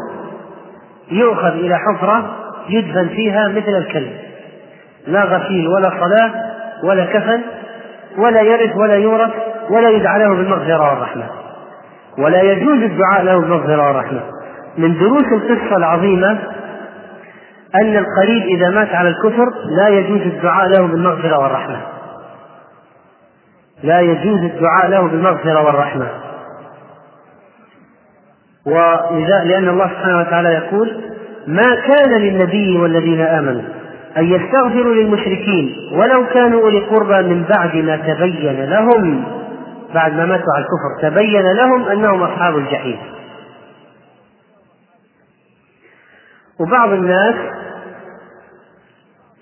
يؤخذ 1.14 1.48
إلى 1.48 1.78
حفرة 1.78 2.36
يدفن 2.70 3.08
فيها 3.08 3.48
مثل 3.48 3.78
الكلب. 3.78 4.12
لا 5.08 5.24
غسيل 5.24 5.68
ولا 5.68 5.90
صلاة 5.90 6.32
ولا 6.84 7.06
كفن 7.06 7.42
ولا 8.18 8.42
يرث 8.42 8.76
ولا 8.76 8.96
يورث 8.96 9.32
ولا 9.70 9.90
يدعى 9.90 10.20
له 10.20 10.36
بالمغفرة 10.36 10.90
والرحمة. 10.92 11.26
ولا 12.18 12.42
يجوز 12.42 12.84
الدعاء 12.84 13.24
له 13.24 13.40
بالمغفرة 13.40 13.88
والرحمة. 13.88 14.22
من 14.78 15.00
دروس 15.00 15.26
القصة 15.42 15.78
العظيمة 15.78 16.40
أن 17.76 17.98
القريب 17.98 18.44
إذا 18.44 18.70
مات 18.70 18.90
على 18.90 19.10
الكفر 19.10 19.46
لا 19.66 19.88
يجوز 19.88 20.22
الدعاء 20.22 20.68
له 20.68 20.88
بالمغفرة 20.88 21.40
والرحمة. 21.40 21.82
لا 23.84 24.00
يجوز 24.00 24.40
الدعاء 24.40 24.88
له 24.88 25.08
بالمغفرة 25.08 25.66
والرحمة. 25.66 26.08
ولذا 28.66 29.44
لأن 29.44 29.70
الله 29.70 29.88
سبحانه 29.88 30.20
وتعالى 30.20 30.50
يقول 30.50 31.02
ما 31.48 31.76
كان 31.76 32.22
للنبي 32.22 32.78
والذين 32.78 33.22
آمنوا 33.22 33.62
أن 34.18 34.26
يستغفروا 34.26 34.94
للمشركين 34.94 35.76
ولو 35.94 36.26
كانوا 36.34 36.62
أولي 36.62 36.80
قربى 36.80 37.22
من 37.34 37.44
بعد 37.44 37.76
ما 37.76 37.96
تبين 37.96 38.66
لهم 38.66 39.24
بعد 39.94 40.14
ما 40.14 40.26
ماتوا 40.26 40.54
على 40.56 40.66
الكفر 40.66 41.10
تبين 41.10 41.52
لهم 41.52 41.84
أنهم 41.84 42.24
أصحاب 42.24 42.58
الجحيم. 42.58 42.98
وبعض 46.60 46.90
الناس 46.90 47.36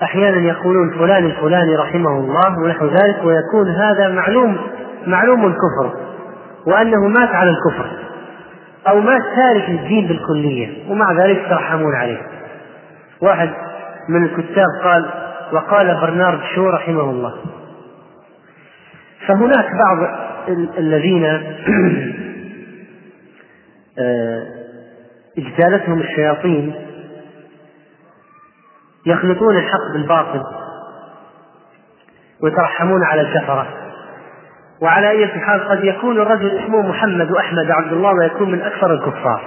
أحيانا 0.04 0.38
يقولون 0.38 0.90
فلان 0.90 1.26
الفلاني 1.26 1.76
رحمه 1.76 2.20
الله 2.20 2.60
ونحو 2.60 2.86
ذلك 2.86 3.24
ويكون 3.24 3.70
هذا 3.70 4.10
معلوم 4.10 4.58
معلوم 5.08 5.46
الكفر 5.46 5.98
وأنه 6.68 7.08
مات 7.08 7.30
على 7.30 7.50
الكفر. 7.50 8.01
أو 8.88 9.00
مات 9.00 9.22
تارك 9.36 9.70
الدين 9.70 10.08
بالكلية 10.08 10.92
ومع 10.92 11.12
ذلك 11.12 11.38
يترحمون 11.38 11.96
عليه. 11.96 12.22
واحد 13.22 13.50
من 14.10 14.24
الكتاب 14.24 14.68
قال 14.84 15.10
وقال 15.52 16.02
برنارد 16.02 16.40
شو 16.56 16.70
رحمه 16.70 17.10
الله. 17.10 17.34
فهناك 19.28 19.66
بعض 19.72 19.98
الذين 20.78 21.26
آه، 24.00 24.48
اجتالتهم 25.38 26.00
الشياطين 26.00 26.76
يخلطون 29.06 29.58
الحق 29.58 29.92
بالباطل 29.94 30.44
ويترحمون 32.44 33.04
على 33.04 33.22
الكفرة. 33.22 33.91
وعلى 34.82 35.10
أي 35.10 35.28
حال 35.28 35.70
قد 35.70 35.84
يكون 35.84 36.22
الرجل 36.22 36.58
اسمه 36.58 36.82
محمد 36.90 37.32
وأحمد 37.32 37.72
عبد 37.72 37.94
الله 37.94 38.12
ويكون 38.14 38.52
من 38.52 38.62
أكثر 38.62 38.94
الكفار 38.94 39.42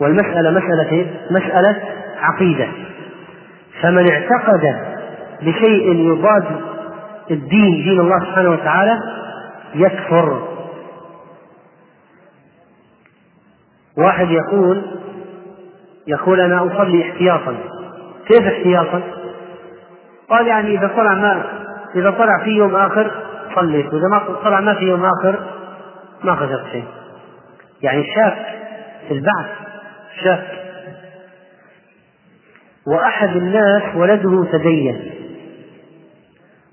والمسألة 0.00 0.50
مسألة 0.50 0.90
إيه؟ 0.92 1.20
مسألة 1.30 1.82
عقيدة 2.20 2.68
فمن 3.82 4.10
اعتقد 4.10 4.76
بشيء 5.42 5.94
يضاد 5.94 6.44
الدين 7.30 7.84
دين 7.84 8.00
الله 8.00 8.18
سبحانه 8.20 8.50
وتعالى 8.50 8.98
يكفر 9.74 10.42
واحد 13.98 14.28
يقول 14.30 14.82
يقول 16.06 16.40
أنا 16.40 16.66
أصلي 16.66 17.02
احتياطا 17.10 17.54
كيف 18.26 18.46
احتياطا؟ 18.46 19.00
قال 20.30 20.46
يعني 20.46 20.78
إذا 20.78 20.90
طلع 20.96 21.14
ما 21.14 21.44
إذا 21.96 22.10
طلع 22.10 22.44
في 22.44 22.50
يوم 22.50 22.76
آخر 22.76 23.10
صليت 23.56 23.86
وإذا 23.86 24.08
ما 24.08 24.18
طلع 24.44 24.60
ما 24.60 24.74
في 24.74 24.84
يوم 24.84 25.04
آخر 25.04 25.40
ما 26.24 26.34
خسرت 26.34 26.66
شيء. 26.72 26.84
يعني 27.82 28.04
شاك 28.14 28.36
في 29.08 29.14
البعث 29.14 29.46
شاك. 30.24 30.46
وأحد 32.86 33.36
الناس 33.36 33.82
ولده 33.96 34.44
تدين 34.52 35.10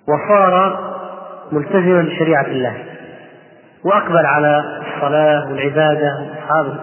وصار 0.07 0.79
ملتزما 1.51 2.01
بشريعة 2.01 2.45
الله 2.45 2.83
وأقبل 3.85 4.25
على 4.25 4.81
الصلاة 4.81 5.51
والعبادة 5.51 6.09
وأصحاب 6.21 6.79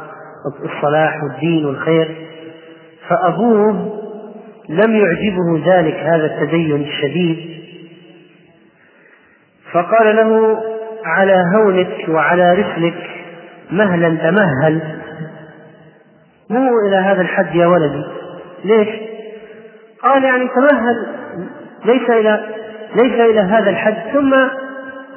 الصلاح 0.65 1.23
والدين 1.23 1.65
والخير. 1.67 2.27
فأبوه 3.09 4.01
لم 4.69 4.97
يعجبه 4.97 5.75
ذلك 5.75 5.95
هذا 5.95 6.27
التدين 6.27 6.83
الشديد. 6.83 7.50
فقال 9.73 10.17
له 10.17 10.61
على 11.05 11.45
هونك 11.55 12.09
وعلى 12.09 12.53
رسلك 12.53 13.11
مهلا 13.71 14.09
تمهل. 14.09 14.81
مو 16.51 16.71
إلى 16.89 16.97
هذا 16.97 17.23
الحد 17.23 17.55
يا 17.55 17.67
ولدي. 17.67 18.05
ليش؟ 18.65 18.89
قال 20.03 20.25
يعني 20.25 20.49
تمهل 20.49 21.07
ليس 21.85 22.11
إلى 22.11 22.41
ليس 22.95 23.21
إلى 23.21 23.41
هذا 23.41 23.71
الحد 23.71 23.97
ثم 24.13 24.35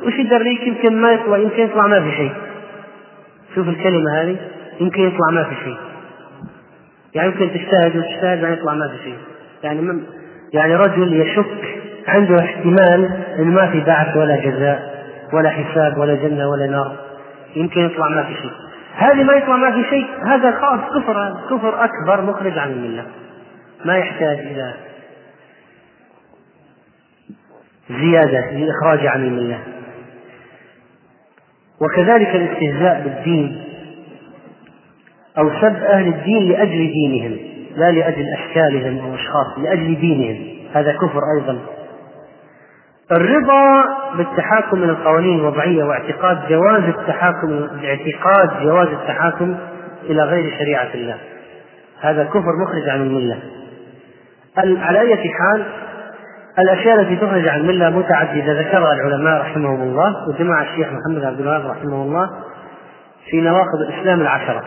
وش 0.07 0.13
يدريك؟ 0.13 0.67
يمكن 0.67 1.01
ما 1.01 1.11
يطلع 1.11 1.37
يمكن 1.37 1.63
يطلع 1.63 1.87
ما 1.87 2.01
في 2.01 2.11
شيء. 2.11 2.31
شوف 3.55 3.67
الكلمة 3.67 4.21
هذه 4.21 4.37
يمكن 4.79 5.01
يطلع 5.01 5.29
ما 5.31 5.43
في 5.43 5.55
شيء. 5.63 5.77
يعني 7.15 7.27
يمكن 7.27 7.49
تجتهد 7.49 7.97
وتجتهد 7.97 8.41
بعدين 8.41 8.57
يطلع 8.57 8.73
ما 8.73 8.87
في 8.87 9.03
شيء. 9.03 9.17
يعني 9.63 9.81
من 9.81 10.03
يعني 10.53 10.75
رجل 10.75 11.21
يشك 11.21 11.72
عنده 12.07 12.39
احتمال 12.39 13.11
إن 13.39 13.47
ما 13.47 13.71
في 13.71 13.79
بعث 13.79 14.17
ولا 14.17 14.35
جزاء 14.35 14.93
ولا 15.33 15.49
حساب 15.49 15.97
ولا 15.97 16.15
جنة 16.15 16.49
ولا 16.49 16.67
نار. 16.67 16.97
يمكن 17.55 17.85
يطلع 17.85 18.09
ما 18.09 18.23
في 18.23 18.33
شيء. 18.33 18.51
هذه 18.95 19.23
ما 19.23 19.33
يطلع 19.33 19.55
ما 19.55 19.71
في 19.71 19.89
شيء 19.89 20.07
هذا 20.25 20.51
خاص 20.51 20.79
كفر 20.79 21.37
كفر 21.49 21.83
أكبر 21.83 22.21
مخرج 22.21 22.57
عن 22.57 22.71
الملة. 22.71 23.05
ما 23.85 23.97
يحتاج 23.97 24.39
إلى 24.39 24.73
زيادة 27.89 28.51
للاخراج 28.51 29.07
عن 29.07 29.23
الملة. 29.23 29.59
وكذلك 31.81 32.35
الاستهزاء 32.35 33.01
بالدين. 33.03 33.63
أو 35.37 35.49
سب 35.61 35.75
أهل 35.75 36.07
الدين 36.07 36.51
لأجل 36.51 36.91
دينهم 36.91 37.37
لا 37.75 37.91
لأجل 37.91 38.25
أشكالهم 38.33 38.99
أو 38.99 39.15
أشخاص 39.15 39.57
لأجل 39.57 39.95
دينهم. 39.99 40.53
هذا 40.73 40.91
كفر 40.91 41.21
أيضا. 41.37 41.59
الرضا 43.15 43.83
بالتحاكم 44.17 44.79
من 44.79 44.89
القوانين 44.89 45.39
الوضعية 45.39 45.83
واعتقاد 45.83 46.39
جواز 46.49 46.83
التحاكم 46.83 47.67
باعتقاد 47.81 48.63
جواز 48.63 48.87
التحاكم 48.87 49.57
إلى 50.03 50.23
غير 50.23 50.57
شريعة 50.59 50.93
الله. 50.93 51.17
هذا 52.01 52.23
كفر 52.23 52.51
مخرج 52.63 52.89
عن 52.89 53.01
الملة. 53.01 53.39
على 54.57 54.99
أي 54.99 55.29
حال 55.29 55.65
الأشياء 56.59 56.99
التي 56.99 57.15
تخرج 57.15 57.47
عن 57.47 57.59
الملة 57.59 57.89
متعددة 57.89 58.59
ذكرها 58.59 58.93
العلماء 58.93 59.41
رحمهم 59.41 59.81
الله 59.81 60.29
وجمع 60.29 60.61
الشيخ 60.61 60.87
محمد 60.87 61.23
عبد 61.23 61.39
الوهاب 61.39 61.65
رحمه 61.65 62.03
الله 62.03 62.29
في 63.29 63.41
نواقض 63.41 63.81
الإسلام 63.89 64.21
العشرة. 64.21 64.63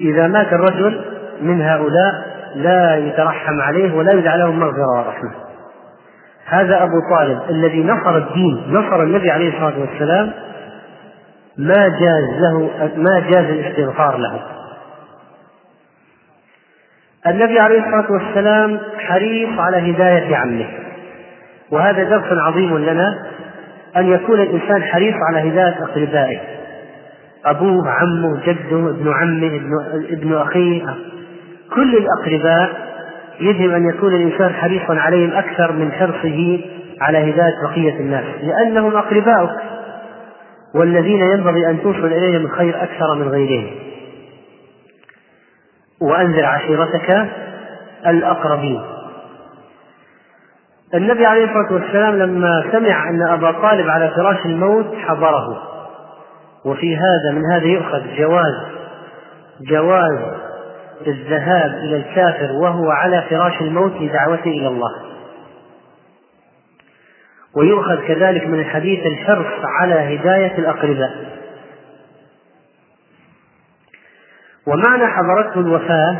إذا 0.00 0.26
مات 0.26 0.52
الرجل 0.52 1.04
من 1.40 1.62
هؤلاء 1.62 2.38
لا 2.54 2.96
يترحم 2.96 3.60
عليه 3.60 3.94
ولا 3.94 4.12
يدعى 4.12 4.38
له 4.38 4.46
المغفرة 4.46 4.98
والرحمة 4.98 5.47
هذا 6.48 6.82
أبو 6.82 7.00
طالب 7.16 7.40
الذي 7.50 7.84
نصر 7.84 8.16
الدين 8.16 8.62
نصر 8.68 9.02
النبي 9.02 9.30
عليه 9.30 9.48
الصلاة 9.48 9.80
والسلام 9.80 10.32
ما 11.58 11.88
جاز 11.88 12.40
له 12.40 12.70
ما 12.96 13.20
جاز 13.20 13.44
الاستغفار 13.44 14.16
له. 14.16 14.40
النبي 17.26 17.60
عليه 17.60 17.78
الصلاة 17.78 18.12
والسلام 18.12 18.80
حريص 18.98 19.58
على 19.58 19.92
هداية 19.92 20.36
عمه. 20.36 20.66
وهذا 21.70 22.04
درس 22.04 22.38
عظيم 22.38 22.78
لنا 22.78 23.26
أن 23.96 24.12
يكون 24.12 24.40
الإنسان 24.40 24.82
حريص 24.82 25.14
على 25.30 25.50
هداية 25.50 25.84
أقربائه. 25.84 26.40
أبوه 27.44 27.90
عمه 27.90 28.40
جده 28.46 28.90
ابن 28.90 29.12
عمه 29.12 29.46
ابن, 29.46 29.72
ابن 30.10 30.34
أخيه 30.34 30.82
كل 31.74 31.96
الأقرباء 31.96 32.87
يجب 33.40 33.70
أن 33.70 33.88
يكون 33.88 34.14
الإنسان 34.14 34.52
حريصا 34.54 34.94
عليهم 34.94 35.32
أكثر 35.32 35.72
من 35.72 35.92
حرصه 35.92 36.60
على 37.00 37.18
هداية 37.18 37.62
بقية 37.62 38.00
الناس 38.00 38.24
لأنهم 38.42 38.96
أقرباؤك 38.96 39.56
والذين 40.74 41.20
ينبغي 41.20 41.70
أن 41.70 41.82
توصل 41.82 42.06
إليهم 42.06 42.46
الخير 42.46 42.82
أكثر 42.82 43.14
من 43.14 43.28
غيرهم. 43.28 43.70
وأنذر 46.00 46.44
عشيرتك 46.44 47.28
الأقربين. 48.06 48.82
النبي 50.94 51.26
عليه 51.26 51.44
الصلاة 51.44 51.72
والسلام 51.72 52.14
لما 52.16 52.64
سمع 52.72 53.10
أن 53.10 53.22
أبا 53.22 53.50
طالب 53.52 53.88
على 53.88 54.10
فراش 54.16 54.46
الموت 54.46 54.94
حضره. 54.94 55.62
وفي 56.64 56.96
هذا 56.96 57.32
من 57.32 57.42
هذا 57.52 57.66
يؤخذ 57.66 58.02
جواز 58.16 58.54
جواز 59.60 60.18
الذهاب 61.06 61.70
إلى 61.70 61.96
الكافر 61.96 62.52
وهو 62.52 62.90
على 62.90 63.24
فراش 63.30 63.60
الموت 63.60 63.92
لدعوته 64.00 64.50
إلى 64.50 64.68
الله. 64.68 64.90
ويؤخذ 67.56 68.06
كذلك 68.06 68.46
من 68.46 68.60
الحديث 68.60 69.06
الحرص 69.06 69.64
على 69.64 69.94
هداية 69.94 70.58
الأقرباء. 70.58 71.10
ومعنى 74.66 75.06
حضرته 75.06 75.60
الوفاة 75.60 76.16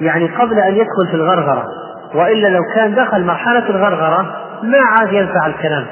يعني 0.00 0.26
قبل 0.26 0.58
أن 0.58 0.74
يدخل 0.74 1.08
في 1.10 1.14
الغرغرة 1.14 1.66
وإلا 2.14 2.48
لو 2.48 2.62
كان 2.74 2.94
دخل 2.94 3.24
مرحلة 3.24 3.70
الغرغرة 3.70 4.22
ما 4.62 4.78
عاد 4.78 5.12
ينفع 5.12 5.46
الكلام 5.46 5.86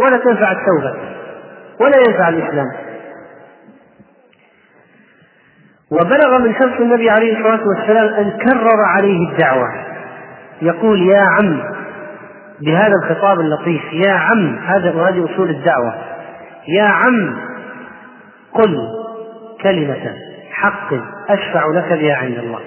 ولا 0.00 0.16
تنفع 0.16 0.52
التوبة 0.52 0.94
ولا 1.80 1.96
ينفع 2.08 2.28
الإسلام. 2.28 2.87
وبلغ 5.90 6.38
من 6.38 6.54
شرط 6.54 6.80
النبي 6.80 7.10
عليه 7.10 7.38
الصلاة 7.38 7.60
والسلام 7.68 8.14
أن 8.14 8.30
كرر 8.30 8.84
عليه 8.96 9.28
الدعوة. 9.32 9.68
يقول 10.62 11.10
يا 11.10 11.22
عم 11.22 11.62
بهذا 12.60 12.92
الخطاب 13.02 13.40
اللطيف 13.40 13.82
يا 13.92 14.12
عم 14.12 14.58
هذا 14.58 14.94
وهذه 14.94 15.24
أصول 15.24 15.50
الدعوة. 15.50 15.94
يا 16.68 16.84
عم 16.84 17.36
قل 18.54 18.78
كلمة 19.62 20.14
حق 20.50 20.94
أشفع 21.28 21.66
لك 21.66 21.92
بها 21.92 22.16
عند 22.16 22.38
الله. 22.38 22.60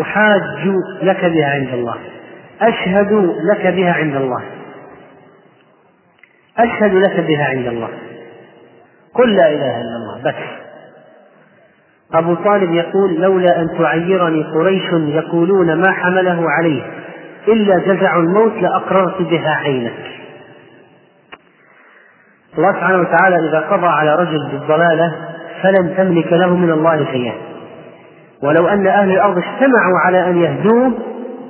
أحاج 0.00 0.68
لك 1.02 1.24
بها 1.24 1.50
عند 1.50 1.68
الله. 1.68 1.96
أشهد 2.60 3.12
لك 3.52 3.66
بها 3.66 3.92
عند 3.92 4.16
الله. 4.16 4.42
أشهد 6.58 6.94
لك 6.94 7.20
بها 7.20 7.44
عند 7.44 7.66
الله. 7.66 7.88
قل 9.14 9.36
لا 9.36 9.48
إله 9.48 9.80
إلا 9.80 9.96
الله. 9.96 10.22
بس. 10.24 10.65
أبو 12.14 12.34
طالب 12.34 12.74
يقول 12.74 13.14
لولا 13.14 13.60
أن 13.60 13.78
تعيرني 13.78 14.42
قريش 14.42 14.92
يقولون 14.92 15.74
ما 15.74 15.92
حمله 15.92 16.50
عليه 16.50 16.82
إلا 17.48 17.78
جزع 17.78 18.16
الموت 18.16 18.52
لأقررت 18.52 19.22
بها 19.22 19.50
عينك. 19.50 19.94
الله 22.58 22.72
سبحانه 22.72 22.98
وتعالى 22.98 23.48
إذا 23.48 23.60
قضى 23.60 23.86
على 23.86 24.14
رجل 24.14 24.48
بالضلالة 24.52 25.14
فلن 25.62 25.96
تملك 25.96 26.32
له 26.32 26.56
من 26.56 26.70
الله 26.70 27.04
شيئا. 27.12 27.34
ولو 28.42 28.68
أن 28.68 28.86
أهل 28.86 29.10
الأرض 29.10 29.38
اجتمعوا 29.38 29.98
على 30.04 30.30
أن 30.30 30.36
يهدوه 30.42 30.92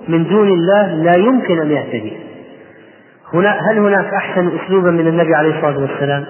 من 0.09 0.29
دون 0.29 0.49
الله 0.49 0.87
لا 0.87 1.17
يمكن 1.17 1.61
أن 1.61 1.71
يهتدي. 1.71 2.13
هنا 3.35 3.59
هل 3.71 3.79
هناك 3.79 4.15
أحسن 4.15 4.51
أسلوبا 4.57 4.91
من 4.91 5.07
النبي 5.07 5.35
عليه 5.35 5.57
الصلاة 5.57 5.79
والسلام؟ 5.79 6.25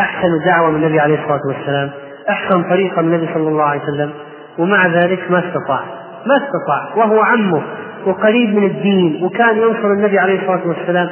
أحسن 0.00 0.28
دعوة 0.46 0.70
من 0.70 0.84
النبي 0.84 1.00
عليه 1.00 1.14
الصلاة 1.22 1.40
والسلام؟ 1.48 1.90
أحسن 2.30 2.62
طريقة 2.62 3.00
النبي 3.00 3.28
صلى 3.34 3.48
الله 3.48 3.64
عليه 3.64 3.82
وسلم 3.82 4.10
ومع 4.58 4.86
ذلك 4.86 5.30
ما 5.30 5.38
استطاع 5.38 5.80
ما 6.26 6.36
استطاع 6.36 6.96
وهو 6.96 7.20
عمه 7.20 7.62
وقريب 8.06 8.54
من 8.54 8.64
الدين 8.64 9.24
وكان 9.24 9.56
ينصر 9.56 9.92
النبي 9.92 10.18
عليه 10.18 10.40
الصلاة 10.40 10.68
والسلام 10.68 11.08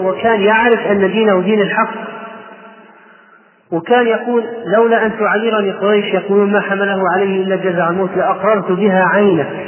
وكان 0.00 0.40
يعرف 0.40 0.86
أن 0.90 1.10
دينه 1.10 1.40
دين 1.40 1.60
الحق. 1.60 1.94
وكان 3.72 4.06
يقول 4.06 4.44
لولا 4.66 5.06
أن 5.06 5.12
تعيرني 5.18 5.70
قريش 5.72 6.14
يقولون 6.14 6.52
ما 6.52 6.60
حمله 6.60 7.02
عليه 7.14 7.42
إلا 7.42 7.56
جزع 7.56 7.88
الموت 7.90 8.10
لأقررت 8.16 8.72
بها 8.72 9.04
عينك 9.04 9.66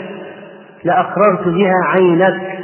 لأقررت 0.84 1.48
بها 1.48 1.74
عينك. 1.84 2.58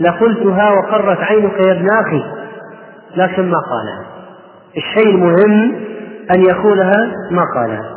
لقلتها 0.00 0.70
وقرت 0.70 1.18
عينك 1.18 1.66
يا 1.66 1.72
ابن 1.72 1.88
أخي 1.90 2.22
لكن 3.16 3.50
ما 3.50 3.58
قالها. 3.58 4.06
الشيء 4.76 5.14
المهم 5.14 5.74
أن 6.30 6.44
يقولها 6.44 7.12
ما 7.30 7.42
قالها. 7.54 7.94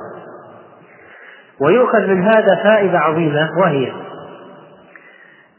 ويؤخذ 1.61 2.07
من 2.07 2.23
هذا 2.23 2.55
فائدة 2.63 2.99
عظيمة 2.99 3.49
وهي 3.61 3.91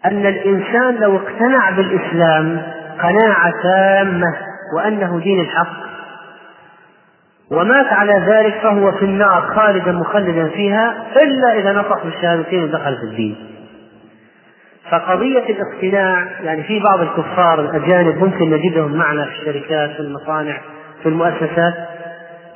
أن 0.04 0.26
الإنسان 0.26 0.94
لو 0.94 1.16
اقتنع 1.16 1.70
بالإسلام 1.70 2.62
قناعة 3.02 3.52
تامة 3.62 4.36
وأنه 4.76 5.20
دين 5.20 5.40
الحق 5.40 5.88
ومات 7.50 7.86
على 7.86 8.12
ذلك 8.26 8.54
فهو 8.62 8.92
في 8.92 9.04
النار 9.04 9.42
خالدا 9.56 9.92
مخلدا 9.92 10.48
فيها 10.48 10.94
إلا 11.16 11.58
إذا 11.58 11.72
نطق 11.72 12.04
بالشهادتين 12.04 12.62
ودخل 12.64 12.96
في 12.96 13.02
الدين. 13.02 13.36
فقضية 14.90 15.44
الاقتناع 15.48 16.26
يعني 16.42 16.62
في 16.62 16.80
بعض 16.80 17.00
الكفار 17.00 17.60
الأجانب 17.60 18.24
ممكن 18.24 18.50
نجدهم 18.50 18.96
معنا 18.96 19.24
في 19.24 19.30
الشركات 19.30 19.90
في 19.90 20.00
المصانع 20.00 20.60
في 21.02 21.08
المؤسسات 21.08 21.74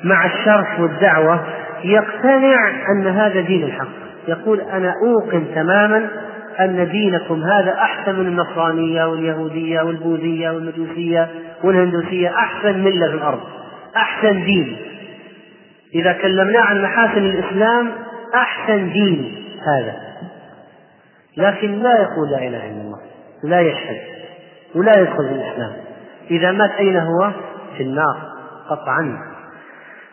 مع 0.04 0.26
الشرح 0.26 0.80
والدعوة 0.80 1.46
يقتنع 1.84 2.70
أن 2.92 3.06
هذا 3.06 3.40
دين 3.40 3.64
الحق. 3.64 3.88
يقول 4.28 4.60
أنا 4.60 4.94
أوقن 5.06 5.54
تماما 5.54 6.08
أن 6.60 6.88
دينكم 6.88 7.42
هذا 7.42 7.72
أحسن 7.72 8.14
من 8.14 8.26
النصرانية 8.26 9.04
واليهودية 9.04 9.82
والبوذية 9.82 10.50
والمجوسية 10.50 11.28
والهندوسية 11.64 12.28
أحسن 12.28 12.84
ملة 12.84 13.08
في 13.08 13.14
الأرض 13.14 13.40
أحسن 13.96 14.44
دين. 14.44 14.76
إذا 15.94 16.12
كلمناه 16.12 16.60
عن 16.60 16.82
محاسن 16.82 17.18
الإسلام 17.18 17.90
أحسن 18.34 18.92
دين 18.92 19.44
هذا. 19.66 19.96
لكن 21.36 21.78
لا 21.78 22.00
يقول 22.00 22.30
لا 22.30 22.38
إله 22.38 22.70
إلا 22.70 22.80
الله 22.80 22.98
لا 23.44 23.60
يشهد 23.60 24.00
ولا 24.74 24.98
يدخل 25.00 25.28
في 25.28 25.34
الإسلام. 25.34 25.72
إذا 26.30 26.52
مات 26.52 26.70
أين 26.70 26.96
هو؟ 26.96 27.30
في 27.76 27.82
النار 27.82 28.16
قطعا. 28.68 29.31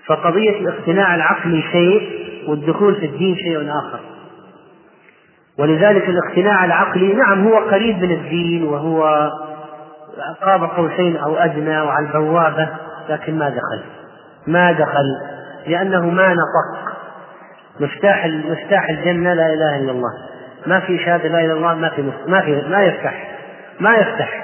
فقضية 0.10 0.60
الاقتناع 0.60 1.16
العقلي 1.16 1.62
شيء 1.72 2.10
والدخول 2.48 2.96
في 2.96 3.06
الدين 3.06 3.36
شيء 3.36 3.70
آخر. 3.70 4.00
ولذلك 5.60 6.10
الاقتناع 6.10 6.66
العقلي 6.66 7.14
نعم 7.14 7.48
هو 7.48 7.58
قريب 7.58 7.98
من 7.98 8.12
الدين 8.12 8.64
وهو 8.64 9.30
قاب 10.42 10.64
قوسين 10.64 11.18
أو 11.18 11.36
أدنى 11.36 11.82
وعلى 11.82 12.08
البوابة 12.08 12.70
لكن 13.10 13.38
ما 13.38 13.50
دخل. 13.50 13.84
ما 14.48 14.72
دخل 14.72 15.06
لأنه 15.68 16.10
ما 16.10 16.34
نطق. 16.34 16.92
مفتاح 17.80 18.26
مفتاح 18.26 18.90
الجنة 18.90 19.34
لا 19.34 19.54
إله 19.54 19.78
إلا 19.78 19.92
الله. 19.92 20.12
ما 20.66 20.80
في 20.80 20.98
شهادة 20.98 21.30
لا 21.30 21.40
إله 21.40 21.46
إلا 21.46 21.54
الله 21.54 21.76
ما 21.76 21.90
في 21.90 22.04
ما 22.28 22.42
في 22.42 22.64
ما 22.70 22.84
يفتح. 22.84 23.32
ما 23.80 23.96
يفتح. 23.96 24.39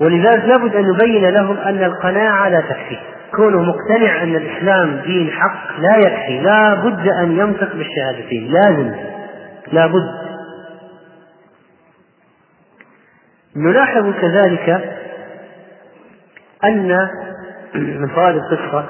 ولذلك 0.00 0.44
لابد 0.44 0.76
أن 0.76 0.88
نبين 0.88 1.28
لهم 1.28 1.58
أن 1.58 1.84
القناعة 1.84 2.48
لا 2.48 2.60
تكفي. 2.60 2.98
كونه 3.36 3.62
مقتنع 3.62 4.22
أن 4.22 4.36
الإسلام 4.36 5.00
دين 5.06 5.30
حق 5.30 5.80
لا 5.80 5.96
يكفي. 5.96 6.40
لا 6.40 6.74
بد 6.74 7.08
أن 7.08 7.38
ينطق 7.38 7.74
بالشهادتين. 7.74 8.52
لازم. 8.52 8.94
لا 9.72 9.86
بد. 9.86 10.24
نلاحظ 13.56 14.12
كذلك 14.20 14.90
أن 16.64 17.08
من 17.74 18.08
فوائد 18.08 18.36
القصة 18.36 18.84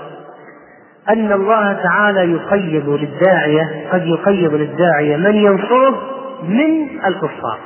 أن 1.08 1.32
الله 1.32 1.72
تعالى 1.72 2.32
يقيض 2.32 2.88
للداعية 2.88 3.90
قد 3.92 4.06
يقيض 4.06 4.54
للداعية 4.54 5.16
من 5.16 5.34
ينصره 5.34 6.02
من 6.42 7.04
الكفار. 7.04 7.58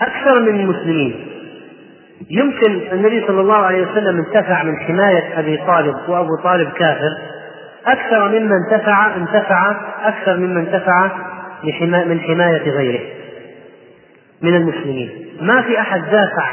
أكثر 0.00 0.40
من 0.40 0.60
المسلمين. 0.60 1.33
يمكن 2.30 2.92
النبي 2.92 3.26
صلى 3.26 3.40
الله 3.40 3.56
عليه 3.56 3.86
وسلم 3.86 4.18
انتفع 4.18 4.62
من 4.62 4.76
حماية 4.76 5.38
أبي 5.38 5.56
طالب 5.66 5.94
وأبو 6.08 6.36
طالب 6.42 6.70
كافر. 6.70 7.16
أكثر 7.86 8.28
مما 8.28 8.56
انتفع 8.56 9.16
انتفع 9.16 9.76
أكثر 10.04 10.36
مما 10.36 10.60
انتفع 10.60 11.10
من 11.90 12.20
حماية 12.20 12.70
غيره. 12.70 13.00
من 14.42 14.54
المسلمين. 14.54 15.10
ما 15.40 15.62
في 15.62 15.80
أحد 15.80 16.02
دافع 16.10 16.46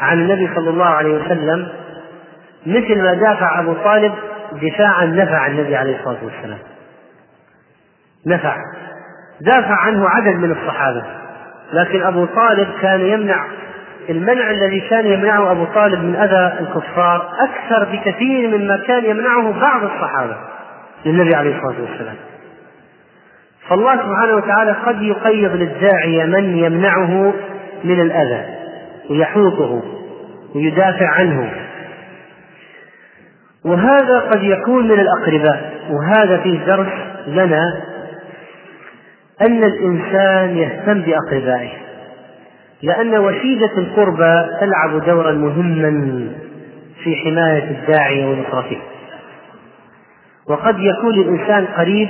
عن 0.00 0.18
النبي 0.18 0.54
صلى 0.54 0.70
الله 0.70 0.86
عليه 0.86 1.14
وسلم 1.14 1.68
مثل 2.66 3.02
ما 3.02 3.14
دافع 3.14 3.60
أبو 3.60 3.72
طالب 3.72 4.12
دفاعا 4.52 5.04
نفع 5.04 5.46
النبي 5.46 5.76
عليه 5.76 5.98
الصلاة 5.98 6.24
والسلام. 6.24 6.58
نفع. 8.26 8.56
دافع 9.40 9.74
عنه 9.74 10.08
عدد 10.08 10.36
من 10.36 10.50
الصحابة. 10.50 11.02
لكن 11.72 12.02
أبو 12.02 12.24
طالب 12.24 12.68
كان 12.80 13.00
يمنع 13.00 13.46
المنع 14.10 14.50
الذي 14.50 14.80
كان 14.80 15.06
يمنعه 15.06 15.52
أبو 15.52 15.64
طالب 15.64 16.04
من 16.04 16.16
أذى 16.16 16.58
الكفار 16.60 17.28
أكثر 17.38 17.84
بكثير 17.84 18.58
مما 18.58 18.76
كان 18.86 19.04
يمنعه 19.04 19.60
بعض 19.60 19.84
الصحابة 19.84 20.36
للنبي 21.06 21.34
عليه 21.34 21.56
الصلاة 21.56 21.82
والسلام. 21.82 22.16
فالله 23.68 23.96
سبحانه 23.96 24.34
وتعالى 24.34 24.72
قد 24.72 25.02
يقيض 25.02 25.56
للداعية 25.56 26.24
من 26.24 26.58
يمنعه 26.58 27.34
من 27.84 28.00
الأذى 28.00 28.44
ويحوطه 29.10 29.82
ويدافع 30.54 31.08
عنه. 31.08 31.52
وهذا 33.64 34.18
قد 34.18 34.42
يكون 34.42 34.88
من 34.88 35.00
الأقرباء 35.00 35.72
وهذا 35.90 36.38
فيه 36.42 36.66
درس 36.66 36.92
لنا 37.26 37.82
أن 39.40 39.64
الإنسان 39.64 40.56
يهتم 40.56 41.02
بأقربائه. 41.02 41.81
لأن 42.82 43.14
وشيدة 43.18 43.78
القربى 43.78 44.46
تلعب 44.60 45.04
دورا 45.06 45.32
مهما 45.32 46.28
في 47.04 47.16
حماية 47.16 47.70
الداعية 47.70 48.26
ونصرته 48.26 48.78
وقد 50.48 50.80
يكون 50.80 51.14
الإنسان 51.14 51.64
قريب 51.66 52.08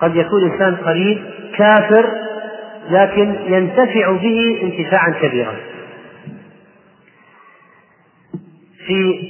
قد 0.00 0.16
يكون 0.16 0.42
الإنسان 0.46 0.74
قريب 0.76 1.18
كافر 1.56 2.06
لكن 2.90 3.34
ينتفع 3.46 4.12
به 4.12 4.60
انتفاعا 4.62 5.10
كبيرا. 5.10 5.54
في 8.86 9.20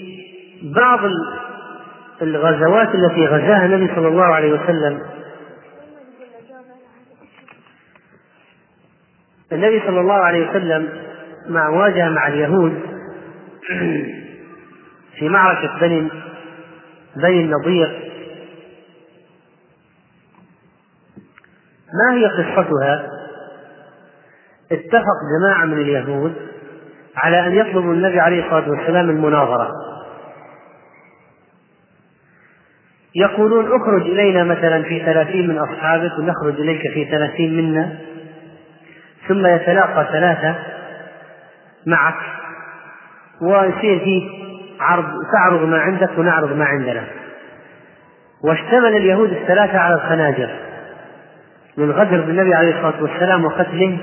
بعض 0.62 1.00
الغزوات 2.22 2.88
التي 2.94 3.26
غزاها 3.26 3.66
النبي 3.66 3.94
صلى 3.94 4.08
الله 4.08 4.24
عليه 4.24 4.52
وسلم 4.52 5.00
النبي 9.52 9.80
صلى 9.86 10.00
الله 10.00 10.14
عليه 10.14 10.50
وسلم 10.50 10.88
مع 11.48 11.68
واجه 11.68 12.08
مع 12.08 12.28
اليهود 12.28 12.80
في 15.18 15.28
معركة 15.28 15.80
بني 15.80 16.08
بني 17.16 17.40
النضير. 17.40 18.10
ما 21.94 22.16
هي 22.16 22.26
قصتها؟ 22.26 23.08
اتفق 24.72 25.16
جماعة 25.38 25.64
من 25.64 25.78
اليهود 25.78 26.34
على 27.16 27.46
أن 27.46 27.54
يطلبوا 27.54 27.94
النبي 27.94 28.20
عليه 28.20 28.44
الصلاة 28.44 28.70
والسلام 28.70 29.10
المناظرة. 29.10 29.70
يقولون 33.14 33.66
اخرج 33.66 34.02
إلينا 34.02 34.44
مثلا 34.44 34.82
في 34.82 34.98
ثلاثين 35.04 35.48
من 35.48 35.58
أصحابك 35.58 36.18
ونخرج 36.18 36.60
إليك 36.60 36.80
في 36.80 37.04
ثلاثين 37.10 37.56
منا. 37.56 37.98
ثم 39.28 39.46
يتلاقى 39.46 40.08
ثلاثة 40.12 40.56
معك 41.86 42.14
ويصير 43.42 43.98
فيه 43.98 44.44
عرض 44.80 45.04
تعرض 45.32 45.68
ما 45.68 45.78
عندك 45.78 46.10
ونعرض 46.18 46.52
ما 46.52 46.64
عندنا. 46.64 47.04
واشتمل 48.44 48.96
اليهود 48.96 49.30
الثلاثة 49.32 49.78
على 49.78 49.94
الخناجر. 49.94 50.50
من 51.76 51.90
غدر 51.90 52.20
بالنبي 52.20 52.54
عليه 52.54 52.76
الصلاة 52.76 53.02
والسلام 53.02 53.44
وقتله 53.44 53.98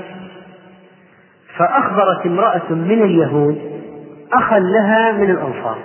فأخبرت 1.57 2.25
امرأة 2.25 2.71
من 2.71 3.03
اليهود 3.03 3.81
أخا 4.33 4.59
لها 4.59 5.11
من 5.11 5.31
الأنصار. 5.31 5.77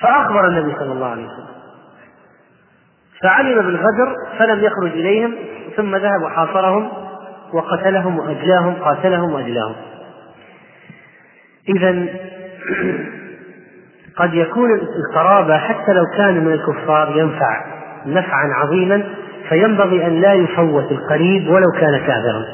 فأخبر 0.00 0.48
النبي 0.48 0.74
صلى 0.74 0.92
الله 0.92 1.06
عليه 1.06 1.24
وسلم. 1.24 1.50
فعلم 3.22 3.62
بالغدر 3.62 4.14
فلم 4.38 4.64
يخرج 4.64 4.92
إليهم. 4.92 5.34
ثم 5.76 5.96
ذهب 5.96 6.22
وحاصرهم 6.22 6.88
وقتلهم 7.52 8.18
وأجلاهم 8.18 8.74
قاتلهم 8.74 9.32
وأجلاهم. 9.32 9.74
إذا 11.68 12.06
قد 14.16 14.34
يكون 14.34 14.70
القرابة 14.72 15.58
حتى 15.58 15.92
لو 15.92 16.04
كان 16.16 16.44
من 16.44 16.52
الكفار 16.52 17.16
ينفع 17.16 17.64
نفعا 18.06 18.48
عظيما 18.54 19.02
فينبغي 19.48 20.06
أن 20.06 20.20
لا 20.20 20.32
يفوت 20.32 20.92
القريب 20.92 21.48
ولو 21.48 21.66
كان 21.80 21.98
كافرا. 21.98 22.44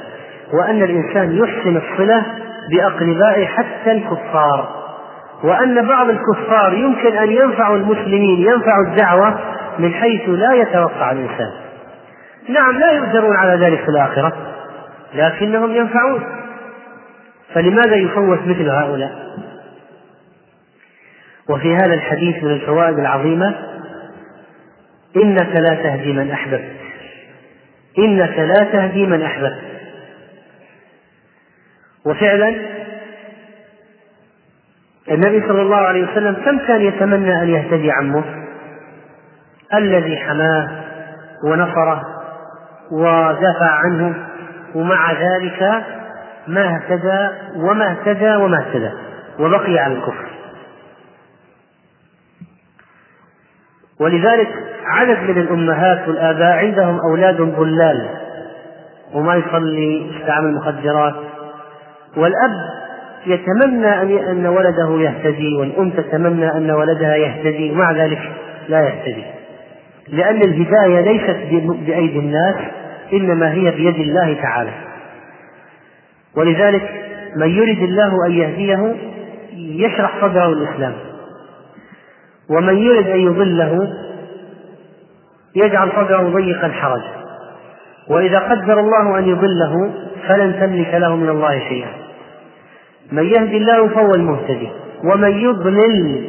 وأن 0.53 0.83
الإنسان 0.83 1.37
يحسن 1.37 1.77
الصلة 1.77 2.23
بأقربائه 2.71 3.47
حتى 3.47 3.93
الكفار. 3.93 4.69
وأن 5.45 5.87
بعض 5.87 6.09
الكفار 6.09 6.73
يمكن 6.73 7.17
أن 7.17 7.31
ينفعوا 7.31 7.77
المسلمين 7.77 8.41
ينفعوا 8.41 8.87
الدعوة 8.89 9.39
من 9.79 9.95
حيث 9.95 10.29
لا 10.29 10.53
يتوقع 10.53 11.13
الإنسان. 11.13 11.66
نعم 12.49 12.79
لا 12.79 12.93
يؤجرون 12.93 13.37
على 13.37 13.67
ذلك 13.67 13.81
في 13.81 13.89
الآخرة 13.89 14.33
لكنهم 15.15 15.77
ينفعون. 15.77 16.25
فلماذا 17.55 17.97
يفوت 17.97 18.41
مثل 18.41 18.71
هؤلاء؟ 18.71 19.27
وفي 21.49 21.75
هذا 21.75 21.95
الحديث 21.95 22.45
من 22.45 22.51
الفوائد 22.51 22.99
العظيمة 22.99 23.55
إنك 25.17 25.57
لا 25.57 25.75
تهدي 25.75 26.13
من 26.13 26.31
أحببت. 26.31 26.73
إنك 27.99 28.39
لا 28.39 28.65
تهدي 28.73 29.07
من 29.07 29.23
أحببت. 29.23 29.63
وفعلا 32.07 32.57
النبي 35.11 35.49
صلى 35.49 35.63
الله 35.63 35.77
عليه 35.77 36.13
وسلم 36.13 36.35
كم 36.35 36.59
كان 36.59 36.81
يتمنى 36.81 37.43
أن 37.43 37.49
يهتدي 37.49 37.91
عمه؟ 37.91 38.25
الذي 39.75 40.17
حماه 40.17 40.85
ونصره 41.45 42.16
ودافع 42.91 43.71
عنه 43.71 44.15
ومع 44.75 45.13
ذلك 45.13 45.85
ما 46.47 46.77
اهتدى 46.77 47.29
وما 47.57 47.91
اهتدى 47.91 48.37
وما 48.37 48.59
اهتدى 48.59 48.91
وبقي 49.39 49.79
على 49.79 49.95
الكفر. 49.95 50.27
ولذلك 54.01 54.49
عدد 54.87 55.19
من 55.19 55.39
الأمهات 55.39 56.09
والآباء 56.09 56.53
عندهم 56.53 57.01
أولاد 57.01 57.37
ضلال 57.37 58.09
وما 59.15 59.35
يصلي 59.35 60.11
يستعمل 60.11 60.55
مخدرات 60.55 61.15
والأب 62.17 62.53
يتمنى 63.27 64.21
أن 64.31 64.47
ولده 64.47 65.01
يهتدي 65.01 65.57
والأم 65.57 65.91
تتمنى 65.91 66.53
أن 66.57 66.71
ولدها 66.71 67.17
يهتدي 67.17 67.71
ومع 67.71 67.93
ذلك 67.93 68.33
لا 68.69 68.81
يهتدي. 68.81 69.36
لأن 70.09 70.43
الهداية 70.43 71.01
ليست 71.01 71.37
بأيدي 71.87 72.19
الناس 72.19 72.57
إنما 73.13 73.53
هي 73.53 73.71
بيد 73.71 73.95
الله 73.95 74.35
تعالى. 74.43 74.71
ولذلك 76.37 76.91
من 77.37 77.49
يرد 77.49 77.83
الله 77.83 78.27
أن 78.27 78.33
يهديه 78.33 78.95
يشرح 79.57 80.21
صدره 80.21 80.49
الإسلام. 80.53 80.93
ومن 82.51 82.79
يرد 82.79 83.07
أن 83.07 83.21
يضله 83.21 83.89
يجعل 85.57 85.91
صدره 85.97 86.23
ضيقا 86.23 86.69
حرجا. 86.69 87.17
وإذا 88.09 88.39
قدر 88.39 88.81
الله 88.81 89.19
أن 89.19 89.29
يضله 89.29 89.91
فلن 90.29 90.61
تملك 90.61 90.95
له 90.95 91.17
من 91.17 91.29
الله 91.29 91.59
شيئا. 91.69 91.93
من 93.13 93.25
يهدي 93.25 93.57
الله 93.57 93.89
فهو 93.89 94.15
المهتدي 94.15 94.69
ومن 95.05 95.39
يضلل 95.39 96.25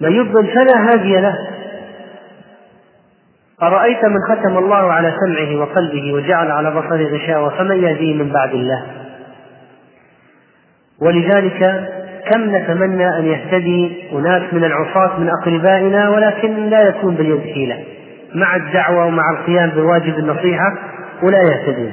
من 0.00 0.12
يضلل 0.12 0.46
فلا 0.46 0.92
هادي 0.92 1.20
له. 1.20 1.49
أرأيت 3.62 4.04
من 4.04 4.18
ختم 4.28 4.58
الله 4.58 4.92
على 4.92 5.14
سمعه 5.24 5.60
وقلبه 5.60 6.12
وجعل 6.12 6.50
على 6.50 6.70
بصره 6.70 7.04
غشاوة 7.04 7.48
فمن 7.58 7.82
يهديه 7.82 8.14
من 8.14 8.32
بعد 8.32 8.50
الله؟ 8.50 8.86
ولذلك 11.02 11.88
كم 12.30 12.56
نتمنى 12.56 13.18
أن 13.18 13.24
يهتدي 13.24 14.08
أناس 14.12 14.54
من 14.54 14.64
العصاة 14.64 15.20
من 15.20 15.28
أقربائنا 15.28 16.08
ولكن 16.10 16.68
لا 16.70 16.88
يكون 16.88 17.14
باليد 17.14 17.40
حيلة. 17.54 17.84
مع 18.34 18.56
الدعوة 18.56 19.06
ومع 19.06 19.30
القيام 19.30 19.70
بواجب 19.70 20.18
النصيحة 20.18 20.74
ولا 21.22 21.38
يهتدون. 21.38 21.92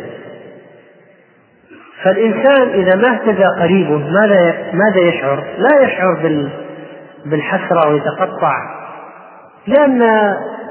فالإنسان 2.04 2.70
إذا 2.70 2.96
ما 2.96 3.14
اهتدى 3.14 3.46
قريبه 3.60 3.98
ماذا 3.98 4.56
ماذا 4.74 5.02
يشعر؟ 5.02 5.44
لا 5.58 5.82
يشعر 5.82 6.40
بالحسرة 7.26 7.90
ويتقطع. 7.90 8.54
لأن 9.68 10.04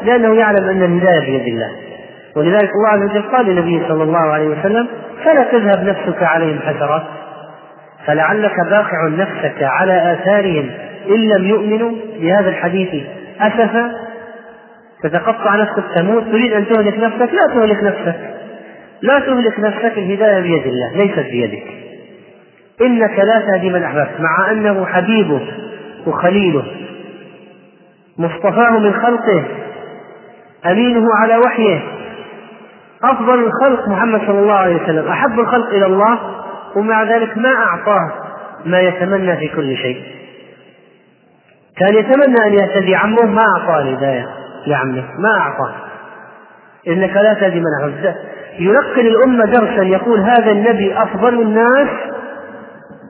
لأنه 0.03 0.35
يعلم 0.35 0.69
أن 0.69 0.83
الهداية 0.83 1.21
بيد 1.21 1.55
الله. 1.55 1.71
ولذلك 2.37 2.71
الله 2.75 2.89
عز 2.89 3.11
وجل 3.11 3.23
قال 3.23 3.47
للنبي 3.47 3.83
صلى 3.89 4.03
الله 4.03 4.33
عليه 4.33 4.49
وسلم 4.49 4.89
فلا 5.25 5.43
تذهب 5.53 5.85
نفسك 5.85 6.23
عليهم 6.23 6.59
حسرات 6.59 7.03
فلعلك 8.07 8.55
باقع 8.71 9.09
نفسك 9.09 9.63
على 9.63 10.13
آثارهم 10.13 10.71
إن 11.09 11.29
لم 11.29 11.45
يؤمنوا. 11.45 11.93
بهذا 12.21 12.49
الحديث 12.49 13.05
أسفا 13.41 13.93
تتقطع 15.03 15.57
نفسك 15.57 15.85
تموت 15.97 16.25
تريد 16.25 16.53
أن 16.53 16.67
تهلك 16.69 16.99
نفسك 16.99 17.33
لا 17.33 17.55
تهلك 17.55 17.85
نفسك. 17.85 18.17
لا 19.03 19.19
تهلك 19.19 19.61
نفسك 19.61 19.99
الهداية 19.99 20.41
بيد 20.41 20.67
الله 20.67 20.93
ليست 20.97 21.31
بيدك. 21.31 21.67
إنك 22.81 23.19
لا 23.19 23.39
تهدي 23.47 23.71
من 23.71 23.83
أحببت 23.83 24.21
مع 24.21 24.51
أنه 24.51 24.87
حبيبه 24.87 25.41
وخليله 26.07 26.65
مصطفاه 28.19 28.79
من 28.79 28.93
خلقه 28.93 29.45
أمينه 30.71 31.07
على 31.15 31.37
وحيه. 31.37 31.81
أفضل 33.05 33.45
الخلق 33.45 33.89
محمد 33.89 34.21
صلى 34.21 34.39
الله 34.39 34.55
عليه 34.55 34.83
وسلم. 34.83 35.09
أحب 35.09 35.41
الخلق 35.41 35.69
إلى 35.69 35.87
الله 35.87 36.19
ومع 36.77 37.03
ذلك 37.03 37.39
ما 37.39 37.55
أعطاه 37.55 38.13
ما 38.65 38.81
يتمنى 38.81 39.37
في 39.37 39.49
كل 39.49 39.77
شيء. 39.77 40.03
كان 41.77 41.95
يتمنى 41.95 42.47
أن 42.47 42.55
يهتدي. 42.55 42.95
عمه 42.95 43.27
ما 43.27 43.43
أعطاه 43.57 43.81
الهداية 43.81 44.29
لعمه. 44.67 45.05
ما 45.19 45.39
أعطاه. 45.39 45.75
إنك 46.89 47.17
لا 47.17 47.35
تهدي 47.35 47.61
من 47.61 47.67
أحببت 47.83 48.17
يلقن 48.59 49.07
الأمة 49.07 49.45
درسا. 49.45 49.83
يقول 49.83 50.21
هذا 50.21 50.51
النبي 50.51 51.03
أفضل 51.03 51.41
الناس 51.41 51.89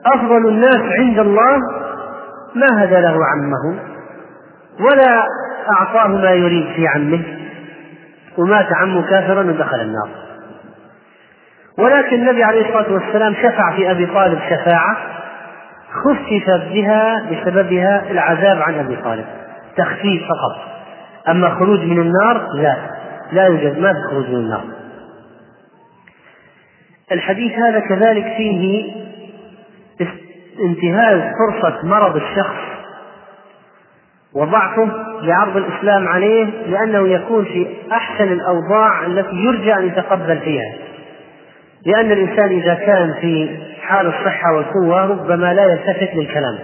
أفضل 0.05 0.47
الناس 0.47 0.81
عند 0.99 1.19
الله 1.19 1.57
ما 2.55 2.83
هدى 2.83 3.01
له 3.01 3.17
عمه 3.25 3.79
ولا 4.79 5.27
أعطاه 5.71 6.07
ما 6.07 6.31
يريد 6.31 6.67
في 6.75 6.87
عمه. 6.87 7.36
ومات 8.37 8.67
عمه 8.81 9.09
كافرا 9.09 9.43
ودخل 9.43 9.81
النار. 9.81 10.09
ولكن 11.79 12.15
النبي 12.15 12.43
عليه 12.43 12.61
الصلاة 12.61 12.93
والسلام 12.93 13.33
شفع 13.33 13.75
في 13.75 13.91
أبي 13.91 14.05
طالب 14.05 14.39
شفاعة 14.49 14.97
خفف 15.91 16.71
بها 16.73 17.29
بسببها 17.31 18.11
العذاب 18.11 18.61
عن 18.61 18.79
أبي 18.79 18.95
طالب. 18.95 19.25
تخفيف 19.77 20.21
فقط. 20.23 20.67
أما 21.29 21.49
خروج 21.49 21.79
من 21.79 22.01
النار 22.01 22.47
لا. 22.53 22.77
لا 23.31 23.45
يوجد 23.45 23.79
ما 23.79 23.93
في 23.93 23.99
خروج 24.09 24.29
من 24.29 24.35
النار. 24.35 24.63
الحديث 27.11 27.51
هذا 27.59 27.79
كذلك 27.79 28.23
فيه 28.37 28.91
انتهاز 30.59 31.21
فرصة 31.21 31.85
مرض 31.85 32.15
الشخص 32.15 32.55
وضعفه 34.33 34.89
لعرض 35.21 35.57
الإسلام 35.57 36.07
عليه 36.07 36.47
لأنه 36.67 37.07
يكون 37.07 37.45
في 37.45 37.67
أحسن 37.91 38.31
الأوضاع 38.31 39.05
التي 39.05 39.35
يرجى 39.35 39.73
أن 39.73 39.87
يتقبل 39.87 40.39
فيها. 40.39 40.73
لأن 41.85 42.11
الإنسان 42.11 42.49
إذا 42.49 42.73
كان 42.73 43.13
في 43.21 43.57
حال 43.81 44.07
الصحة 44.07 44.53
والقوة 44.55 45.05
ربما 45.05 45.53
لا 45.53 45.63
يلتفت 45.65 46.15
للكلام. 46.15 46.57